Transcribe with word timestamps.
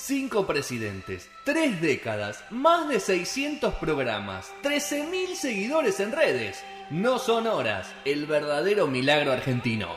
cinco 0.00 0.46
presidentes, 0.46 1.28
tres 1.44 1.80
décadas, 1.80 2.42
más 2.50 2.88
de 2.88 3.00
600 3.00 3.74
programas, 3.74 4.50
13.000 4.62 5.34
seguidores 5.34 6.00
en 6.00 6.12
redes. 6.12 6.62
No 6.90 7.18
son 7.18 7.46
horas, 7.46 7.86
el 8.04 8.26
verdadero 8.26 8.86
milagro 8.86 9.32
argentino. 9.32 9.88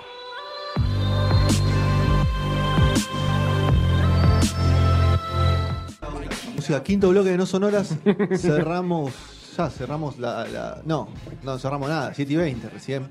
Música, 6.55 6.83
quinto 6.83 7.09
bloque 7.09 7.29
de 7.31 7.37
No 7.37 7.45
Sonoras. 7.45 7.95
cerramos, 8.37 9.13
ya 9.57 9.69
cerramos 9.69 10.17
la, 10.19 10.47
la- 10.47 10.81
No, 10.85 11.09
no 11.43 11.57
cerramos 11.59 11.89
nada, 11.89 12.13
7 12.13 12.31
y 12.31 12.35
20 12.35 12.69
recién. 12.69 13.07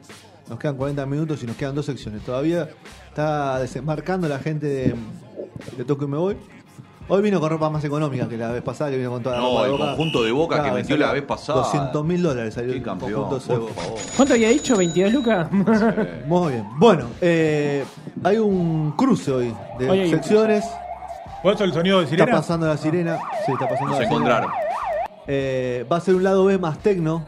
Nos 0.49 0.59
quedan 0.59 0.77
40 0.77 1.05
minutos 1.07 1.43
y 1.43 1.47
nos 1.47 1.57
quedan 1.57 1.75
dos 1.75 1.87
secciones. 1.87 2.23
Todavía 2.25 2.69
está 3.09 3.59
desembarcando 3.59 4.29
la 4.29 4.39
gente 4.39 4.67
de, 4.67 4.95
de 5.77 5.85
Toco 5.85 6.05
y 6.05 6.09
Me 6.09 6.17
Voy. 6.17 6.37
Hoy 7.15 7.21
vino 7.21 7.39
con 7.41 7.51
ropa 7.51 7.69
más 7.69 7.85
económica 7.85 8.27
que 8.27 8.39
la 8.39 8.51
vez 8.53 8.63
pasada, 8.63 8.91
que 8.91 8.97
vino 8.97 9.11
con 9.11 9.23
toda 9.23 9.37
la 9.37 9.43
No, 9.43 9.49
ropa 9.51 9.61
de 9.61 9.67
el 9.67 9.73
Boca. 9.73 9.85
conjunto 9.89 10.23
de 10.25 10.33
Boca 10.33 10.57
que 10.57 10.63
Claro, 10.71 10.79
salió 10.83 10.97
la 10.97 11.13
vez 11.13 11.23
pasada. 11.25 11.59
200 11.59 12.05
mil 12.07 12.23
dólares 12.23 12.55
salió 12.55 12.71
Qué 12.71 12.79
el 12.79 12.83
campeón, 12.83 13.13
conjunto 13.25 13.39
de 13.39 13.47
por 13.49 13.61
Boca. 13.69 13.83
favor. 13.83 13.99
¿Cuánto 14.17 14.33
había 14.35 14.49
dicho? 14.49 14.77
¿22 14.79 15.11
lucas? 15.13 15.53
Muy 16.27 16.53
bien. 16.53 16.67
Bueno, 16.79 17.05
eh, 17.21 17.85
hay 18.25 18.39
un 18.39 18.93
cruce 18.93 19.31
hoy 19.31 19.55
de 19.79 19.91
Hoy 19.91 20.09
secciones. 20.09 20.65
¿Cuál 21.43 21.55
es 21.57 21.61
el 21.61 21.73
sonido 21.75 21.99
de 21.99 22.05
Está 22.05 22.17
sirena? 22.17 22.33
pasando 22.39 22.67
la 22.67 22.77
sirena. 22.79 23.19
Sí, 23.45 23.53
está 23.53 23.69
pasando 23.69 23.91
Nos 23.91 23.99
la 24.01 24.07
encontraron. 24.07 24.51
sirena. 24.51 25.23
Eh, 25.27 25.87
va 25.93 25.97
a 25.99 26.01
ser 26.01 26.15
un 26.15 26.23
lado 26.25 26.47
B 26.47 26.57
más 26.57 26.79
tecno 26.79 27.27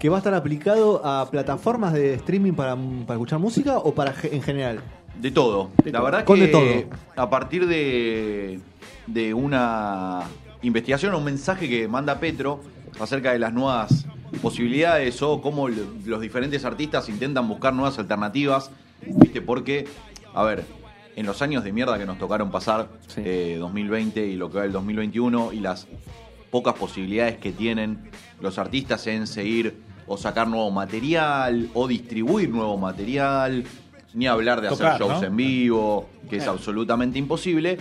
que 0.00 0.08
va 0.08 0.16
a 0.16 0.20
estar 0.20 0.32
aplicado 0.32 1.04
a 1.04 1.30
plataformas 1.30 1.92
de 1.92 2.14
streaming 2.14 2.54
para, 2.54 2.74
para 2.74 3.16
escuchar 3.16 3.38
música 3.38 3.76
o 3.76 3.92
para 3.94 4.14
en 4.22 4.40
general. 4.40 4.80
De 5.20 5.30
todo. 5.30 5.68
la 5.84 6.00
verdad 6.00 6.24
Con 6.24 6.36
que 6.40 6.46
de 6.46 6.48
todo. 6.48 6.64
a 7.16 7.28
partir 7.30 7.68
de, 7.68 8.58
de 9.06 9.34
una 9.34 10.22
investigación 10.62 11.14
o 11.14 11.18
un 11.18 11.24
mensaje 11.24 11.68
que 11.68 11.88
manda 11.88 12.18
Petro 12.18 12.60
acerca 13.00 13.32
de 13.32 13.38
las 13.38 13.52
nuevas 13.52 14.06
posibilidades 14.40 15.20
o 15.22 15.40
cómo 15.40 15.68
los 15.68 16.20
diferentes 16.20 16.64
artistas 16.64 17.08
intentan 17.08 17.48
buscar 17.48 17.74
nuevas 17.74 17.98
alternativas, 17.98 18.70
¿viste? 19.06 19.40
Porque, 19.40 19.86
a 20.32 20.42
ver, 20.42 20.64
en 21.16 21.26
los 21.26 21.42
años 21.42 21.64
de 21.64 21.72
mierda 21.72 21.98
que 21.98 22.06
nos 22.06 22.18
tocaron 22.18 22.50
pasar, 22.50 22.88
eh, 23.16 23.56
2020 23.58 24.26
y 24.26 24.36
lo 24.36 24.50
que 24.50 24.56
va 24.58 24.62
del 24.62 24.72
2021, 24.72 25.52
y 25.52 25.60
las 25.60 25.86
pocas 26.50 26.74
posibilidades 26.74 27.38
que 27.38 27.52
tienen 27.52 28.10
los 28.40 28.58
artistas 28.58 29.06
en 29.06 29.26
seguir 29.26 29.82
o 30.06 30.16
sacar 30.16 30.48
nuevo 30.48 30.70
material 30.70 31.68
o 31.74 31.88
distribuir 31.88 32.50
nuevo 32.50 32.76
material, 32.76 33.64
ni 34.12 34.26
hablar 34.26 34.60
de 34.60 34.68
Tocar, 34.68 34.94
hacer 34.94 35.00
shows 35.00 35.20
¿no? 35.20 35.26
en 35.26 35.36
vivo, 35.36 36.08
que 36.28 36.36
es 36.36 36.46
absolutamente 36.46 37.18
imposible. 37.18 37.78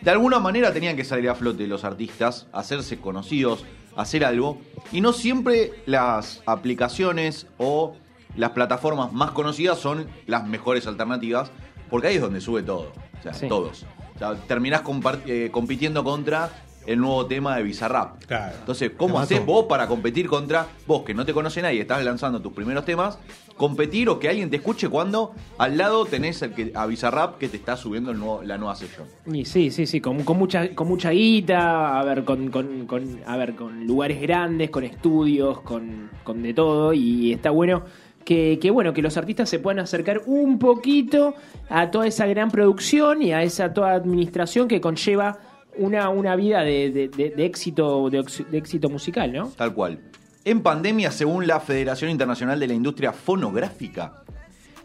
De 0.00 0.10
alguna 0.10 0.38
manera 0.38 0.72
tenían 0.72 0.96
que 0.96 1.04
salir 1.04 1.28
a 1.28 1.34
flote 1.34 1.66
los 1.66 1.84
artistas, 1.84 2.46
hacerse 2.52 2.98
conocidos, 3.00 3.64
hacer 3.96 4.24
algo, 4.24 4.60
y 4.92 5.00
no 5.00 5.12
siempre 5.12 5.72
las 5.86 6.42
aplicaciones 6.46 7.46
o 7.58 7.96
las 8.36 8.50
plataformas 8.50 9.12
más 9.12 9.32
conocidas 9.32 9.78
son 9.78 10.06
las 10.26 10.46
mejores 10.46 10.86
alternativas, 10.86 11.50
porque 11.90 12.08
ahí 12.08 12.14
es 12.16 12.20
donde 12.20 12.40
sube 12.40 12.62
todo, 12.62 12.92
o 13.18 13.22
sea, 13.22 13.34
Sí. 13.34 13.48
todos. 13.48 13.84
O 14.14 14.18
sea, 14.18 14.34
terminás 14.46 14.82
eh, 15.26 15.48
compitiendo 15.50 16.04
contra 16.04 16.50
el 16.86 16.98
nuevo 17.00 17.26
tema 17.26 17.56
de 17.56 17.62
Bizarrap. 17.62 18.24
Claro. 18.24 18.54
Entonces, 18.60 18.92
¿cómo 18.96 19.18
haces 19.18 19.44
vos 19.44 19.66
para 19.68 19.86
competir 19.86 20.26
contra 20.26 20.66
vos 20.86 21.02
que 21.02 21.12
no 21.14 21.24
te 21.26 21.34
conoce 21.34 21.60
nadie, 21.60 21.80
estás 21.82 22.02
lanzando 22.04 22.40
tus 22.40 22.52
primeros 22.52 22.84
temas, 22.84 23.18
competir 23.56 24.08
o 24.08 24.18
que 24.18 24.28
alguien 24.28 24.48
te 24.50 24.56
escuche 24.56 24.88
cuando 24.88 25.32
al 25.58 25.76
lado 25.76 26.04
tenés 26.06 26.40
el 26.42 26.52
que, 26.54 26.72
a 26.74 26.86
Bizarrap 26.86 27.36
que 27.38 27.48
te 27.48 27.56
está 27.58 27.76
subiendo 27.76 28.10
el 28.10 28.18
nuevo- 28.18 28.42
la 28.42 28.56
nueva 28.56 28.74
sesión? 28.76 29.06
Y 29.30 29.44
sí, 29.44 29.70
sí, 29.70 29.86
sí, 29.86 30.00
con, 30.00 30.22
con 30.24 30.38
mucha, 30.38 30.74
con 30.74 30.88
mucha 30.88 31.10
guita, 31.10 31.98
a 32.00 32.04
ver, 32.04 32.24
con, 32.24 32.50
con, 32.50 32.86
con- 32.86 33.20
a 33.26 33.36
ver, 33.36 33.54
con 33.54 33.86
lugares 33.86 34.20
grandes, 34.22 34.70
con 34.70 34.84
estudios, 34.84 35.60
con, 35.60 36.08
con 36.24 36.42
de 36.42 36.54
todo, 36.54 36.92
y 36.94 37.32
está 37.32 37.50
bueno 37.50 37.82
que, 38.24 38.58
que, 38.60 38.70
bueno, 38.70 38.92
que 38.92 39.00
los 39.02 39.16
artistas 39.16 39.48
se 39.48 39.58
puedan 39.58 39.78
acercar 39.80 40.22
un 40.26 40.58
poquito 40.58 41.34
a 41.70 41.90
toda 41.90 42.06
esa 42.06 42.26
gran 42.26 42.50
producción 42.50 43.22
y 43.22 43.32
a 43.32 43.42
esa 43.42 43.72
toda 43.72 43.92
administración 43.94 44.68
que 44.68 44.80
conlleva 44.80 45.38
una, 45.78 46.08
una 46.10 46.36
vida 46.36 46.62
de, 46.62 46.90
de- 46.90 47.08
de- 47.08 47.30
de 47.30 47.44
éxito, 47.46 48.10
de, 48.10 48.24
éxito 48.52 48.88
musical, 48.90 49.32
¿no? 49.32 49.48
Tal 49.56 49.72
cual. 49.74 49.98
En 50.44 50.60
pandemia, 50.62 51.10
según 51.10 51.46
la 51.46 51.60
Federación 51.60 52.10
Internacional 52.10 52.58
de 52.60 52.66
la 52.68 52.74
Industria 52.74 53.12
Fonográfica, 53.12 54.22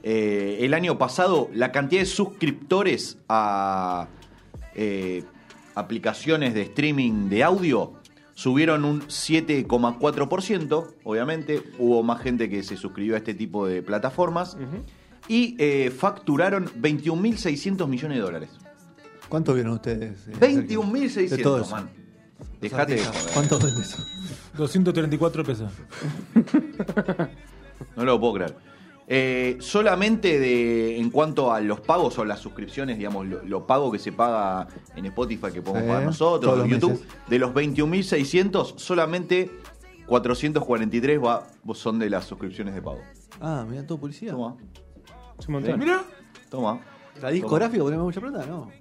eh, 0.03 0.58
el 0.62 0.74
año 0.74 0.98
pasado 0.98 1.50
la 1.53 1.72
cantidad 1.72 2.02
de 2.02 2.06
suscriptores 2.06 3.18
a 3.30 4.08
eh, 4.76 5.24
aplicaciones 5.76 6.53
de 6.53 6.64
streaming 6.64 7.30
de 7.30 7.44
audio 7.44 7.94
subieron 8.36 8.84
un 8.84 9.02
7,4%, 9.03 10.88
obviamente. 11.03 11.62
Hubo 11.78 12.03
más 12.03 12.22
gente 12.22 12.50
que 12.50 12.64
se 12.64 12.78
suscribió 12.78 13.16
a 13.16 13.18
este 13.18 13.34
tipo 13.34 13.66
de 13.68 13.82
plataformas. 13.82 14.58
Y 15.28 15.56
eh, 15.58 15.90
facturaron 15.90 16.66
21.600 16.82 17.88
millones 17.88 18.18
de 18.18 18.22
dólares. 18.24 18.50
¿Cuánto 19.34 19.56
vieron 19.56 19.74
ustedes? 19.74 20.28
eh, 20.28 20.32
De 20.40 20.64
todo 21.40 21.58
21.600, 21.58 21.62
eso. 21.64 21.72
man. 21.72 21.90
Dejate 22.62 22.94
de 22.98 23.04
joder. 23.04 23.22
¿Cuánto 23.34 23.58
vende 23.58 23.82
eso? 23.82 23.98
234 24.56 25.44
pesos. 25.44 25.72
No 27.96 28.06
lo 28.06 28.20
puedo 28.20 28.34
creer. 28.36 28.56
Eh, 29.08 29.58
solamente 29.60 30.40
de 30.40 31.00
en 31.00 31.10
cuanto 31.10 31.52
a 31.52 31.60
los 31.62 31.82
pagos 31.82 32.18
o 32.20 32.26
las 32.26 32.40
suscripciones, 32.40 33.00
digamos, 33.00 33.26
lo, 33.26 33.44
lo 33.44 33.66
pago 33.66 33.92
que 33.92 33.98
se 33.98 34.12
paga 34.12 34.68
en 34.96 35.08
Spotify 35.08 35.48
que 35.52 35.64
podemos 35.64 35.88
pagar 35.90 36.04
nosotros, 36.06 36.54
en 36.54 36.60
los 36.60 36.68
YouTube, 36.70 36.92
meses. 36.92 37.08
de 37.28 37.40
los 37.40 37.52
21.600, 37.56 38.78
solamente 38.78 39.50
443 40.06 41.20
va- 41.20 41.48
son 41.74 41.98
de 41.98 42.10
las 42.12 42.26
suscripciones 42.26 42.76
de 42.76 42.82
pago. 42.84 43.02
Ah, 43.42 43.66
mira, 43.68 43.84
todo 43.86 44.00
policía. 44.00 44.32
Toma. 44.32 44.56
Mira. 45.50 46.04
toma. 46.52 46.80
¿La 47.22 47.30
discográfica 47.32 47.84
ponemos 47.84 48.06
mucha 48.06 48.22
plata? 48.22 48.46
No. 48.46 48.72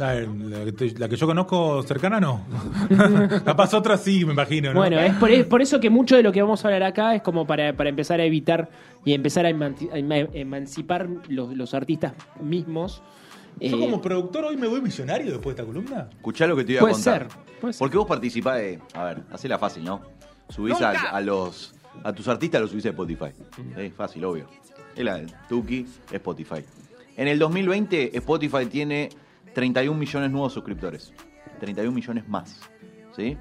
La, 0.00 0.14
la 0.14 0.64
la 0.98 1.08
que 1.08 1.16
yo 1.16 1.26
conozco 1.26 1.82
cercana 1.82 2.18
no. 2.20 2.42
Capaz 3.44 3.74
otra 3.74 3.98
sí, 3.98 4.24
me 4.24 4.32
imagino. 4.32 4.72
¿no? 4.72 4.80
Bueno, 4.80 4.98
es 4.98 5.14
por, 5.16 5.30
es 5.30 5.44
por 5.44 5.60
eso 5.60 5.78
que 5.78 5.90
mucho 5.90 6.16
de 6.16 6.22
lo 6.22 6.32
que 6.32 6.40
vamos 6.40 6.64
a 6.64 6.68
hablar 6.68 6.82
acá 6.84 7.14
es 7.14 7.22
como 7.22 7.46
para, 7.46 7.74
para 7.76 7.90
empezar 7.90 8.18
a 8.20 8.24
evitar 8.24 8.70
y 9.04 9.12
empezar 9.12 9.44
a, 9.46 9.50
emanci- 9.50 9.90
a 9.92 9.98
ema- 9.98 10.28
emancipar 10.32 11.06
los, 11.28 11.54
los 11.54 11.74
artistas 11.74 12.14
mismos. 12.40 13.02
Yo 13.60 13.76
Eh, 13.76 13.78
como 13.80 14.00
productor 14.00 14.44
hoy 14.46 14.56
me 14.56 14.66
voy 14.68 14.80
millonario 14.80 15.32
después 15.32 15.54
de 15.54 15.62
esta 15.62 15.70
columna. 15.70 16.08
Escuchá 16.16 16.46
lo 16.46 16.56
que 16.56 16.64
te 16.64 16.72
iba 16.72 16.80
a 16.80 16.82
Puede 16.82 16.94
contar. 16.94 17.28
ser, 17.30 17.38
puede 17.60 17.72
ser. 17.74 17.78
Porque 17.80 17.96
vos 17.98 18.06
participás 18.06 18.56
de. 18.56 18.78
A 18.94 19.04
ver, 19.04 19.18
hacela 19.30 19.58
fácil, 19.58 19.84
¿no? 19.84 20.00
Subís 20.48 20.80
a, 20.80 20.90
a 20.92 21.20
los. 21.20 21.74
A 22.04 22.12
tus 22.14 22.26
artistas 22.28 22.60
los 22.62 22.70
subís 22.70 22.86
a 22.86 22.90
Spotify. 22.90 23.26
Es 23.76 23.92
fácil, 23.92 24.24
obvio. 24.24 24.46
Es 24.96 25.04
la 25.04 25.20
Tuki, 25.48 25.84
Spotify. 26.10 26.64
En 27.18 27.28
el 27.28 27.38
2020, 27.38 28.16
Spotify 28.16 28.64
tiene 28.64 29.10
31 29.54 29.98
millones 29.98 30.30
nuevos 30.30 30.52
suscriptores. 30.52 31.12
31 31.60 31.92
millones 31.92 32.28
más. 32.28 32.60
¿Sí? 33.16 33.36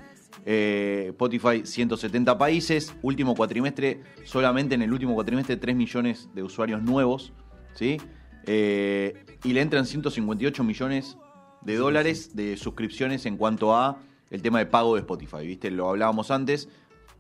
Eh, 0.46 1.08
Spotify, 1.10 1.66
170 1.66 2.38
países. 2.38 2.94
Último 3.02 3.36
cuatrimestre, 3.36 4.02
solamente 4.24 4.76
en 4.76 4.82
el 4.82 4.92
último 4.94 5.14
cuatrimestre, 5.16 5.58
3 5.58 5.76
millones 5.76 6.30
de 6.34 6.44
usuarios 6.44 6.82
nuevos. 6.82 7.34
¿Sí? 7.74 7.98
Eh, 8.46 9.26
y 9.44 9.54
le 9.54 9.62
entran 9.62 9.86
158 9.86 10.64
millones 10.64 11.18
de 11.62 11.76
dólares 11.76 12.36
de 12.36 12.58
suscripciones 12.58 13.26
en 13.26 13.38
cuanto 13.38 13.76
a 13.76 14.00
el 14.32 14.42
tema 14.42 14.60
de 14.60 14.66
pago 14.66 14.96
de 14.96 15.02
Spotify. 15.02 15.46
¿Viste? 15.46 15.70
Lo 15.72 15.90
hablábamos 15.90 16.32
antes. 16.32 16.70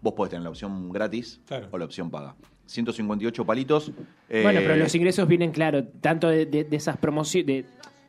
Vos 0.02 0.14
podés 0.14 0.32
tener 0.32 0.44
la 0.44 0.50
opción 0.50 0.90
gratis 0.92 1.42
Claro. 1.46 1.68
o 1.72 1.78
la 1.78 1.86
opción 1.86 2.10
paga. 2.10 2.36
158 2.68 3.46
palitos. 3.46 3.92
eh, 4.30 4.42
Bueno, 4.44 4.60
pero 4.62 4.76
los 4.78 4.94
ingresos 4.96 5.28
vienen, 5.28 5.52
claro, 5.52 5.86
tanto 6.02 6.30
de, 6.30 6.46
de- 6.46 6.64
de 6.64 6.78
esas 6.78 6.98
promociones, 6.98 7.48
de, 7.48 7.66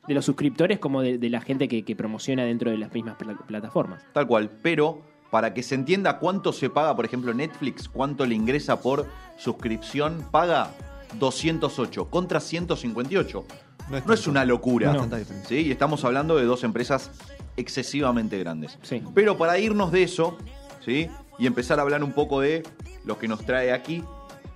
de 0.06 0.14
los 0.14 0.24
suscriptores 0.24 0.78
como 0.78 1.02
de, 1.02 1.18
de 1.18 1.30
la 1.30 1.40
gente 1.40 1.68
que, 1.68 1.84
que 1.84 1.94
promociona 1.96 2.44
dentro 2.44 2.70
de 2.70 2.78
las 2.78 2.92
mismas 2.92 3.16
pla- 3.16 3.36
plataformas. 3.46 4.02
Tal 4.12 4.26
cual, 4.26 4.50
pero 4.62 5.02
para 5.30 5.54
que 5.54 5.62
se 5.62 5.74
entienda 5.76 6.18
cuánto 6.18 6.52
se 6.52 6.70
paga, 6.70 6.96
por 6.96 7.04
ejemplo, 7.04 7.32
Netflix, 7.34 7.88
cuánto 7.88 8.26
le 8.26 8.34
ingresa 8.34 8.80
por 8.80 9.06
suscripción, 9.36 10.26
paga 10.30 10.70
208 11.18 12.06
contra 12.10 12.40
158. 12.40 13.44
No 13.90 13.96
es 13.96 14.06
No 14.06 14.14
es 14.14 14.26
una 14.26 14.44
locura. 14.44 14.92
No. 14.92 15.08
¿sí? 15.46 15.56
Y 15.66 15.70
estamos 15.70 16.04
hablando 16.04 16.36
de 16.36 16.44
dos 16.44 16.64
empresas 16.64 17.10
excesivamente 17.56 18.38
grandes. 18.38 18.78
Sí. 18.82 19.02
Pero 19.14 19.36
para 19.36 19.58
irnos 19.58 19.92
de 19.92 20.02
eso, 20.04 20.36
¿sí? 20.84 21.08
Y 21.38 21.46
empezar 21.46 21.78
a 21.78 21.82
hablar 21.82 22.02
un 22.04 22.12
poco 22.12 22.40
de 22.40 22.62
lo 23.04 23.18
que 23.18 23.26
nos 23.28 23.44
trae 23.44 23.72
aquí, 23.72 24.04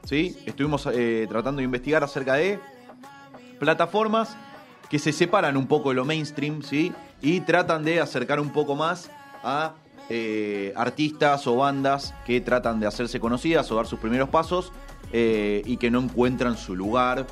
¿sí? 0.04 0.36
Estuvimos 0.46 0.88
eh, 0.92 1.26
tratando 1.28 1.58
de 1.58 1.64
investigar 1.64 2.02
acerca 2.04 2.34
de 2.34 2.58
plataformas 3.58 4.36
que 4.94 5.00
se 5.00 5.10
separan 5.10 5.56
un 5.56 5.66
poco 5.66 5.88
de 5.88 5.96
lo 5.96 6.04
mainstream, 6.04 6.62
¿sí? 6.62 6.92
Y 7.20 7.40
tratan 7.40 7.82
de 7.82 8.00
acercar 8.00 8.38
un 8.38 8.50
poco 8.50 8.76
más 8.76 9.10
a 9.42 9.74
eh, 10.08 10.72
artistas 10.76 11.48
o 11.48 11.56
bandas 11.56 12.14
que 12.24 12.40
tratan 12.40 12.78
de 12.78 12.86
hacerse 12.86 13.18
conocidas 13.18 13.72
o 13.72 13.74
dar 13.74 13.88
sus 13.88 13.98
primeros 13.98 14.28
pasos 14.28 14.70
eh, 15.12 15.62
y 15.66 15.78
que 15.78 15.90
no 15.90 15.98
encuentran 15.98 16.56
su 16.56 16.76
lugar 16.76 17.26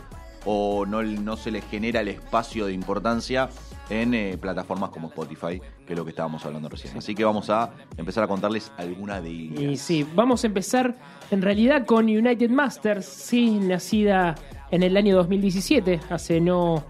o 0.44 0.84
no, 0.86 1.04
no 1.04 1.36
se 1.36 1.52
les 1.52 1.64
genera 1.66 2.00
el 2.00 2.08
espacio 2.08 2.66
de 2.66 2.72
importancia 2.72 3.48
en 3.90 4.12
eh, 4.14 4.36
plataformas 4.40 4.90
como 4.90 5.06
Spotify, 5.06 5.62
que 5.86 5.92
es 5.92 5.96
lo 5.96 6.04
que 6.04 6.10
estábamos 6.10 6.44
hablando 6.44 6.68
recién. 6.68 6.98
Así 6.98 7.14
que 7.14 7.24
vamos 7.24 7.48
a 7.48 7.70
empezar 7.96 8.24
a 8.24 8.26
contarles 8.26 8.72
alguna 8.76 9.20
de 9.20 9.30
ellas. 9.30 9.60
Y 9.60 9.76
sí, 9.76 10.04
vamos 10.16 10.42
a 10.42 10.48
empezar 10.48 10.96
en 11.30 11.40
realidad 11.40 11.86
con 11.86 12.06
United 12.06 12.50
Masters, 12.50 13.06
sí, 13.06 13.50
nacida 13.60 14.34
en 14.72 14.82
el 14.82 14.96
año 14.96 15.14
2017, 15.14 16.00
hace 16.10 16.40
no, 16.40 16.84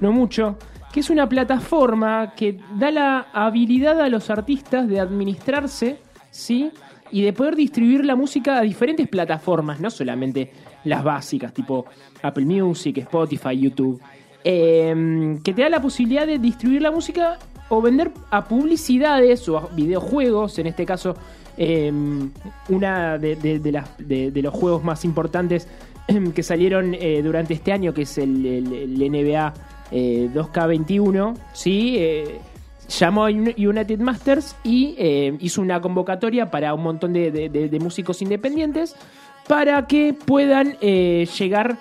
no 0.00 0.12
mucho, 0.12 0.58
que 0.92 1.00
es 1.00 1.10
una 1.10 1.28
plataforma 1.28 2.32
que 2.34 2.58
da 2.78 2.90
la 2.90 3.26
habilidad 3.32 4.00
a 4.00 4.08
los 4.08 4.30
artistas 4.30 4.88
de 4.88 5.00
administrarse, 5.00 5.98
sí, 6.30 6.70
y 7.10 7.22
de 7.22 7.32
poder 7.32 7.54
distribuir 7.56 8.04
la 8.04 8.16
música 8.16 8.58
a 8.58 8.62
diferentes 8.62 9.08
plataformas, 9.08 9.80
no 9.80 9.90
solamente 9.90 10.50
las 10.84 11.04
básicas, 11.04 11.52
tipo 11.52 11.86
Apple 12.22 12.44
Music, 12.44 12.98
Spotify, 12.98 13.58
YouTube, 13.58 14.00
eh, 14.42 15.38
que 15.44 15.52
te 15.52 15.62
da 15.62 15.68
la 15.68 15.82
posibilidad 15.82 16.26
de 16.26 16.38
distribuir 16.38 16.82
la 16.82 16.90
música 16.90 17.38
o 17.68 17.82
vender 17.82 18.12
a 18.30 18.44
publicidades 18.44 19.48
o 19.48 19.58
a 19.58 19.68
videojuegos, 19.68 20.58
en 20.58 20.68
este 20.68 20.86
caso 20.86 21.16
eh, 21.56 21.92
una 22.68 23.18
de, 23.18 24.40
los 24.42 24.54
juegos 24.54 24.84
más 24.84 25.04
importantes 25.04 25.68
que 26.34 26.42
salieron 26.42 26.94
eh, 26.94 27.20
durante 27.22 27.54
este 27.54 27.72
año, 27.72 27.92
que 27.92 28.02
es 28.02 28.18
el 28.18 29.10
NBA 29.10 29.52
eh, 29.90 30.28
2K21, 30.34 31.36
¿sí? 31.52 31.96
Eh, 31.98 32.38
llamó 32.88 33.24
a 33.26 33.30
Uni- 33.30 33.54
United 33.66 33.98
Masters 33.98 34.56
y 34.62 34.94
eh, 34.98 35.36
hizo 35.40 35.60
una 35.60 35.80
convocatoria 35.80 36.50
para 36.50 36.72
un 36.74 36.82
montón 36.82 37.12
de, 37.12 37.78
músicos 37.80 38.22
independientes 38.22 38.94
para 39.48 39.86
que 39.86 40.12
puedan 40.14 40.76
eh, 40.80 41.28
llegar, 41.38 41.78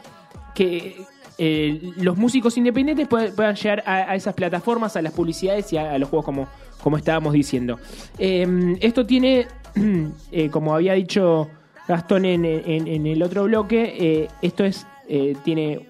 que 0.54 0.96
eh, 1.38 1.92
los 1.98 2.18
músicos 2.18 2.58
independientes 2.58 3.08
puedan, 3.08 3.56
llegar 3.56 3.84
a, 3.86 4.16
esas 4.16 4.34
plataformas, 4.34 4.96
a 4.96 5.02
las 5.02 5.14
publicidades 5.14 5.72
y 5.74 5.78
a, 5.78 5.98
los 6.00 6.10
juegos 6.10 6.26
como, 6.26 6.48
como 6.82 6.98
estábamos 6.98 7.34
diciendo. 7.34 7.80
Eh, 8.18 8.76
esto 8.82 9.06
tiene, 9.06 9.48
eh, 10.32 10.50
como 10.50 10.74
había 10.74 10.94
dicho 10.94 11.50
Gastón 11.88 12.26
en, 12.26 12.46
en- 12.46 13.06
el 13.06 13.22
otro 13.22 13.44
bloque, 13.44 13.96
eh, 14.00 14.28
esto 14.42 14.64
es 14.64 14.88
eh, 15.08 15.36
tiene 15.44 15.88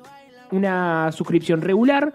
una 0.56 1.12
suscripción 1.12 1.62
regular 1.62 2.14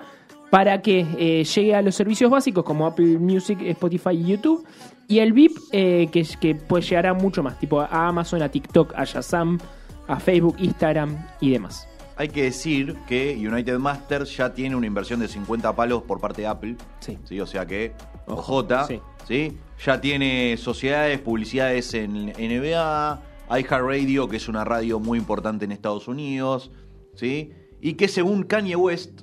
para 0.50 0.82
que 0.82 1.06
eh, 1.18 1.44
llegue 1.44 1.74
a 1.74 1.82
los 1.82 1.94
servicios 1.94 2.30
básicos 2.30 2.64
como 2.64 2.86
Apple 2.86 3.18
Music, 3.18 3.58
Spotify 3.62 4.10
y 4.12 4.24
YouTube. 4.24 4.66
Y 5.06 5.18
el 5.20 5.32
VIP 5.32 5.56
eh, 5.72 6.08
que, 6.12 6.24
que 6.40 6.54
puede 6.54 6.82
llegar 6.84 7.06
a 7.06 7.14
mucho 7.14 7.42
más, 7.42 7.58
tipo 7.58 7.80
a 7.80 8.08
Amazon, 8.08 8.42
a 8.42 8.48
TikTok, 8.48 8.92
a 8.96 9.04
Shazam, 9.04 9.58
a 10.06 10.18
Facebook, 10.20 10.56
Instagram 10.58 11.16
y 11.40 11.50
demás. 11.50 11.86
Hay 12.16 12.28
que 12.28 12.42
decir 12.44 12.96
que 13.08 13.34
United 13.34 13.78
Masters 13.78 14.36
ya 14.36 14.52
tiene 14.52 14.76
una 14.76 14.86
inversión 14.86 15.20
de 15.20 15.28
50 15.28 15.74
palos 15.74 16.02
por 16.02 16.20
parte 16.20 16.42
de 16.42 16.48
Apple. 16.48 16.76
Sí. 17.00 17.40
O 17.40 17.46
sea 17.46 17.64
que, 17.64 17.94
OJ, 18.26 18.86
Sí. 18.86 19.00
sí. 19.26 19.56
Ya 19.84 20.00
tiene 20.00 20.56
sociedades, 20.58 21.18
publicidades 21.20 21.94
en 21.94 22.26
NBA, 22.26 23.22
iHeartRadio, 23.48 24.28
que 24.28 24.36
es 24.36 24.48
una 24.48 24.64
radio 24.64 25.00
muy 25.00 25.18
importante 25.18 25.64
en 25.64 25.72
Estados 25.72 26.08
Unidos, 26.08 26.70
¿sí? 27.14 27.52
Y 27.80 27.94
que 27.94 28.08
según 28.08 28.42
Kanye 28.42 28.76
West, 28.76 29.22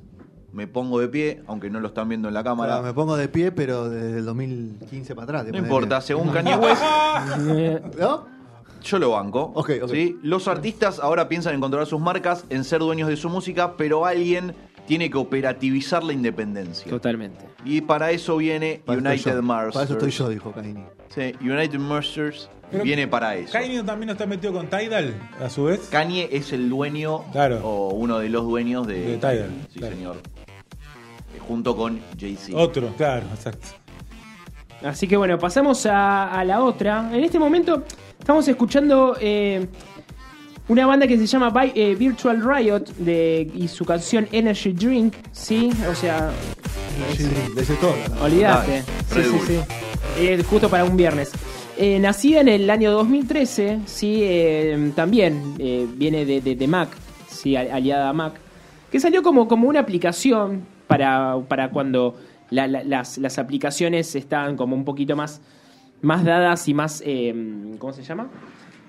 me 0.51 0.67
pongo 0.67 0.99
de 0.99 1.07
pie, 1.07 1.43
aunque 1.47 1.69
no 1.69 1.79
lo 1.79 1.89
están 1.89 2.09
viendo 2.09 2.27
en 2.27 2.33
la 2.33 2.43
cámara, 2.43 2.75
Ahora, 2.77 2.87
me 2.87 2.93
pongo 2.93 3.15
de 3.15 3.27
pie, 3.27 3.51
pero 3.51 3.89
desde 3.89 4.19
el 4.19 4.25
2015 4.25 5.15
para 5.15 5.23
atrás. 5.23 5.47
no 5.51 5.57
importa, 5.57 6.01
según 6.01 6.29
Kanye 6.29 6.55
West. 6.55 6.81
¿No? 7.99 8.37
yo 8.83 8.99
lo 8.99 9.11
banco. 9.11 9.51
Ok, 9.55 9.71
ok. 9.83 9.91
¿sí? 9.91 10.17
Los 10.23 10.47
artistas 10.47 10.99
ahora 10.99 11.27
piensan 11.27 11.53
en 11.53 11.61
controlar 11.61 11.87
sus 11.87 11.99
marcas, 11.99 12.45
en 12.49 12.63
ser 12.63 12.79
dueños 12.79 13.09
de 13.09 13.17
su 13.17 13.29
música, 13.29 13.75
pero 13.77 14.05
alguien 14.05 14.55
tiene 14.87 15.09
que 15.11 15.17
operativizar 15.17 16.03
la 16.03 16.13
independencia. 16.13 16.89
totalmente. 16.89 17.45
Y 17.65 17.81
para 17.81 18.09
eso 18.11 18.37
viene 18.37 18.81
Para 18.85 18.99
United. 18.99 19.41
Masters. 19.41 19.73
Para 19.73 19.85
eso 19.85 19.93
estoy 19.93 20.11
yo, 20.11 20.29
dijo 20.29 20.51
Caini. 20.51 20.83
Sí, 21.13 21.33
United 21.41 21.77
Masters 21.79 22.49
Pero- 22.71 22.83
viene 22.83 23.07
para 23.07 23.35
eso. 23.35 23.51
Kanye 23.51 23.83
también 23.83 24.09
está 24.09 24.25
metido 24.25 24.53
con 24.53 24.67
Tidal, 24.67 25.13
a 25.43 25.49
su 25.49 25.65
vez. 25.65 25.87
Kanye 25.91 26.29
es 26.31 26.51
el 26.53 26.69
dueño 26.69 27.23
Claro. 27.31 27.59
o 27.63 27.89
uno 27.93 28.17
de 28.19 28.29
los 28.29 28.43
dueños 28.45 28.87
de, 28.87 29.01
De 29.01 29.17
Tidal, 29.17 29.51
Sí, 29.73 29.79
claro. 29.79 29.95
señor. 29.95 30.15
Eh, 31.35 31.39
Junto 31.47 31.75
con 31.75 31.99
Jay-Z. 32.19 32.57
Otro, 32.57 32.89
claro, 32.97 33.25
exacto. 33.33 33.67
Así 34.83 35.07
que 35.07 35.17
bueno, 35.17 35.37
pasamos 35.39 35.85
a, 35.85 36.31
a 36.31 36.43
la 36.43 36.63
otra. 36.63 37.09
En 37.13 37.23
este 37.23 37.39
momento 37.39 37.83
estamos 38.19 38.47
escuchando 38.47 39.17
eh, 39.19 39.67
una 40.69 40.85
banda 40.85 41.07
que 41.07 41.17
se 41.17 41.25
llama 41.27 41.51
eh, 41.75 41.95
Virtual 41.95 42.41
Riot 42.43 42.85
de, 42.97 43.49
y 43.53 43.67
su 43.67 43.85
canción 43.85 44.27
Energy 44.31 44.73
Drink, 44.73 45.13
¿sí? 45.31 45.69
O 45.89 45.95
sea, 45.95 46.29
de 47.55 47.61
ese 47.61 47.75
todo. 47.75 47.95
¿no? 48.15 48.23
olvídate. 48.23 48.83
Sí, 49.13 49.21
sí, 49.23 49.39
sí. 49.47 49.59
Eh, 50.19 50.43
justo 50.49 50.69
para 50.69 50.83
un 50.83 50.97
viernes. 50.97 51.31
Eh, 51.77 51.99
nacida 51.99 52.41
en 52.41 52.47
el 52.47 52.69
año 52.69 52.91
2013, 52.91 53.81
sí, 53.85 54.21
eh, 54.23 54.91
también 54.95 55.55
eh, 55.59 55.85
viene 55.95 56.25
de, 56.25 56.41
de- 56.41 56.55
de 56.55 56.67
Mac, 56.67 56.89
sí, 57.29 57.55
al- 57.55 57.69
aliada 57.71 58.09
a 58.09 58.13
Mac, 58.13 58.33
que 58.91 58.99
salió 58.99 59.21
como, 59.21 59.47
como 59.47 59.67
una 59.69 59.79
aplicación 59.81 60.63
para, 60.87 61.37
para 61.47 61.69
cuando 61.69 62.17
la- 62.49 62.67
la- 62.67 62.83
las, 62.83 63.19
las 63.19 63.37
aplicaciones 63.37 64.15
estaban 64.15 64.57
como 64.57 64.75
un 64.75 64.85
poquito 64.85 65.15
más, 65.15 65.39
más 66.01 66.23
dadas 66.25 66.67
y 66.67 66.73
más, 66.73 67.03
eh, 67.05 67.33
¿cómo 67.77 67.93
se 67.93 68.01
llama? 68.03 68.27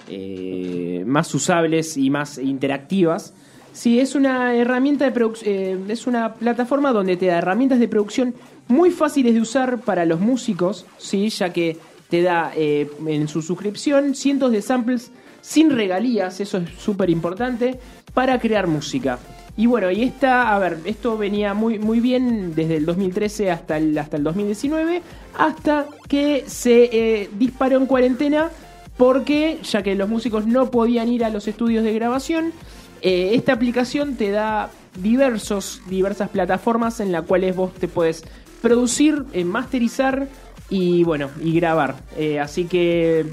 Eh, 0.08 1.04
más 1.06 1.34
usables 1.34 1.96
y 1.96 2.10
más 2.10 2.38
interactivas. 2.38 3.34
Sí, 3.72 4.00
es 4.00 4.14
una 4.14 4.54
herramienta 4.54 5.04
de 5.04 5.12
producción, 5.12 5.90
es 5.90 6.06
una 6.06 6.34
plataforma 6.34 6.92
donde 6.92 7.16
te 7.16 7.26
da 7.26 7.38
herramientas 7.38 7.78
de 7.78 7.88
producción 7.88 8.34
muy 8.66 8.90
fáciles 8.90 9.34
de 9.34 9.40
usar 9.40 9.78
para 9.80 10.04
los 10.04 10.20
músicos, 10.20 10.86
sí, 10.98 11.28
ya 11.28 11.52
que 11.52 11.76
te 12.08 12.22
da 12.22 12.52
eh, 12.56 12.90
en 13.06 13.28
su 13.28 13.42
suscripción 13.42 14.14
cientos 14.14 14.52
de 14.52 14.62
samples 14.62 15.10
sin 15.40 15.70
regalías, 15.70 16.40
eso 16.40 16.58
es 16.58 16.70
súper 16.78 17.10
importante, 17.10 17.78
para 18.14 18.38
crear 18.40 18.66
música. 18.66 19.18
Y 19.56 19.66
bueno, 19.66 19.90
y 19.90 20.04
esta, 20.04 20.54
a 20.54 20.58
ver, 20.58 20.78
esto 20.84 21.18
venía 21.18 21.52
muy, 21.52 21.78
muy 21.78 22.00
bien 22.00 22.54
desde 22.54 22.76
el 22.76 22.86
2013 22.86 23.50
hasta 23.50 23.76
el, 23.76 23.96
hasta 23.98 24.16
el 24.16 24.24
2019, 24.24 25.02
hasta 25.36 25.86
que 26.08 26.44
se 26.46 26.84
eh, 26.92 27.30
disparó 27.38 27.76
en 27.76 27.86
cuarentena 27.86 28.50
porque 28.98 29.58
ya 29.62 29.82
que 29.82 29.94
los 29.94 30.08
músicos 30.10 30.46
no 30.46 30.70
podían 30.70 31.08
ir 31.08 31.24
a 31.24 31.30
los 31.30 31.48
estudios 31.48 31.84
de 31.84 31.94
grabación, 31.94 32.52
eh, 33.00 33.30
esta 33.34 33.52
aplicación 33.54 34.16
te 34.16 34.30
da 34.30 34.70
diversos, 35.00 35.80
diversas 35.88 36.28
plataformas 36.28 37.00
en 37.00 37.12
las 37.12 37.22
cuales 37.22 37.56
vos 37.56 37.72
te 37.74 37.88
puedes 37.88 38.24
producir, 38.60 39.24
eh, 39.32 39.44
masterizar 39.44 40.26
y 40.68 41.04
bueno, 41.04 41.30
y 41.42 41.52
grabar. 41.54 41.94
Eh, 42.16 42.40
así 42.40 42.64
que 42.64 43.24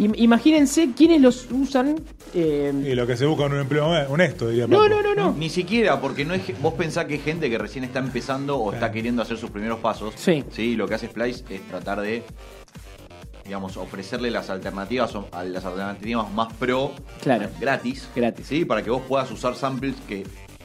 im- 0.00 0.14
imagínense 0.16 0.90
quiénes 0.96 1.20
los 1.22 1.46
usan. 1.52 1.94
eh, 2.34 2.72
Y 2.84 2.94
lo 2.94 3.06
que 3.06 3.16
se 3.16 3.24
busca 3.26 3.46
en 3.46 3.52
un 3.52 3.60
empleo 3.60 3.86
honesto, 4.08 4.48
diría 4.48 4.66
no, 4.66 4.88
no, 4.88 5.00
no, 5.02 5.14
no. 5.14 5.32
Ni 5.38 5.48
siquiera, 5.50 6.00
porque 6.00 6.24
no 6.24 6.34
es 6.34 6.44
ge- 6.44 6.56
vos 6.60 6.74
pensás 6.74 7.04
que 7.04 7.14
es 7.14 7.22
gente 7.22 7.48
que 7.48 7.58
recién 7.58 7.84
está 7.84 8.00
empezando 8.00 8.56
o 8.58 8.72
está 8.72 8.90
queriendo 8.90 9.22
hacer 9.22 9.36
sus 9.38 9.50
primeros 9.50 9.78
pasos. 9.78 10.14
Sí. 10.16 10.42
Sí, 10.50 10.74
lo 10.74 10.88
que 10.88 10.94
hace 10.96 11.06
Splice 11.06 11.44
es 11.48 11.60
tratar 11.68 12.00
de, 12.00 12.24
digamos, 13.44 13.76
ofrecerle 13.76 14.30
las 14.30 14.50
alternativas, 14.50 15.12
las 15.46 15.64
alternativas 15.64 16.30
más 16.32 16.52
pro 16.54 16.92
Claro. 17.20 17.48
gratis. 17.60 18.08
Gratis. 18.14 18.46
Sí, 18.46 18.64
para 18.64 18.82
que 18.82 18.90
vos 18.90 19.02
puedas 19.08 19.30
usar 19.30 19.54
samples 19.54 19.94
que 20.06 20.24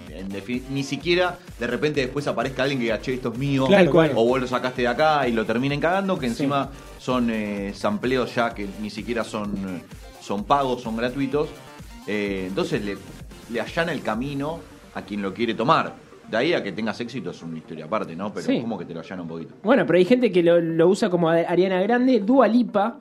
en 0.09 0.29
ni 0.71 0.83
siquiera 0.83 1.37
de 1.59 1.67
repente 1.67 2.01
después 2.01 2.27
aparezca 2.27 2.63
alguien 2.63 2.79
que 2.79 2.85
diga, 2.85 3.01
che, 3.01 3.13
esto 3.15 3.31
es 3.31 3.37
mío. 3.37 3.67
Claro. 3.67 3.91
O 4.15 4.25
vos 4.25 4.39
lo 4.39 4.47
sacaste 4.47 4.83
de 4.83 4.87
acá 4.87 5.27
y 5.27 5.31
lo 5.31 5.45
terminen 5.45 5.79
cagando, 5.79 6.17
que 6.17 6.27
encima 6.27 6.69
son 6.97 7.29
eh, 7.29 7.73
sampleos 7.75 8.33
ya 8.33 8.53
que 8.53 8.67
ni 8.81 8.89
siquiera 8.89 9.23
son, 9.23 9.53
eh, 9.55 9.81
son 10.21 10.43
pagos, 10.43 10.81
son 10.81 10.97
gratuitos. 10.97 11.49
Eh, 12.07 12.45
entonces 12.47 12.83
le, 12.83 12.97
le 13.51 13.61
allana 13.61 13.91
el 13.91 14.01
camino 14.01 14.59
a 14.95 15.01
quien 15.01 15.21
lo 15.21 15.33
quiere 15.33 15.53
tomar. 15.53 15.93
De 16.29 16.35
ahí 16.37 16.53
a 16.53 16.61
que 16.61 16.71
tengas 16.73 16.99
éxito 16.99 17.31
es 17.31 17.41
una 17.41 17.57
historia 17.57 17.85
aparte, 17.85 18.15
¿no? 18.15 18.33
Pero 18.33 18.45
Sí. 18.45 18.59
como 18.59 18.77
que 18.77 18.83
te 18.85 18.93
lo 18.93 18.99
allana 18.99 19.21
un 19.21 19.27
poquito. 19.29 19.55
Bueno, 19.63 19.85
pero 19.85 19.97
hay 19.97 20.05
gente 20.05 20.31
que 20.31 20.43
lo, 20.43 20.59
lo 20.59 20.87
usa 20.89 21.09
como 21.09 21.29
Ariana 21.29 21.81
Grande, 21.81 22.19
Dua 22.19 22.47
Lipa, 22.47 22.97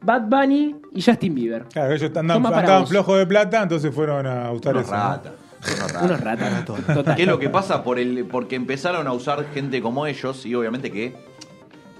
Bad 0.00 0.22
Bunny 0.28 0.76
y 0.94 1.02
Justin 1.02 1.34
Bieber. 1.34 1.64
Claro, 1.72 1.92
ellos 1.94 2.10
andaban, 2.16 2.46
andaban 2.46 2.86
flojos 2.86 3.18
de 3.18 3.26
plata, 3.26 3.62
entonces 3.64 3.92
fueron 3.92 4.26
a 4.26 4.52
usar 4.52 4.74
Unos 4.76 4.86
eso. 4.86 4.96
¿no? 4.96 5.02
ratas. 5.02 5.32
unos 5.66 5.92
ratas. 5.92 6.02
Unos 6.04 6.20
ratas. 6.20 6.94
Total. 6.94 7.16
¿Qué 7.16 7.22
es 7.22 7.28
lo 7.28 7.38
que 7.40 7.48
pasa? 7.48 7.82
Por 7.82 7.98
el, 7.98 8.24
porque 8.26 8.54
empezaron 8.54 9.08
a 9.08 9.12
usar 9.12 9.44
gente 9.52 9.82
como 9.82 10.06
ellos 10.06 10.46
y 10.46 10.54
obviamente 10.54 10.92
que 10.92 11.16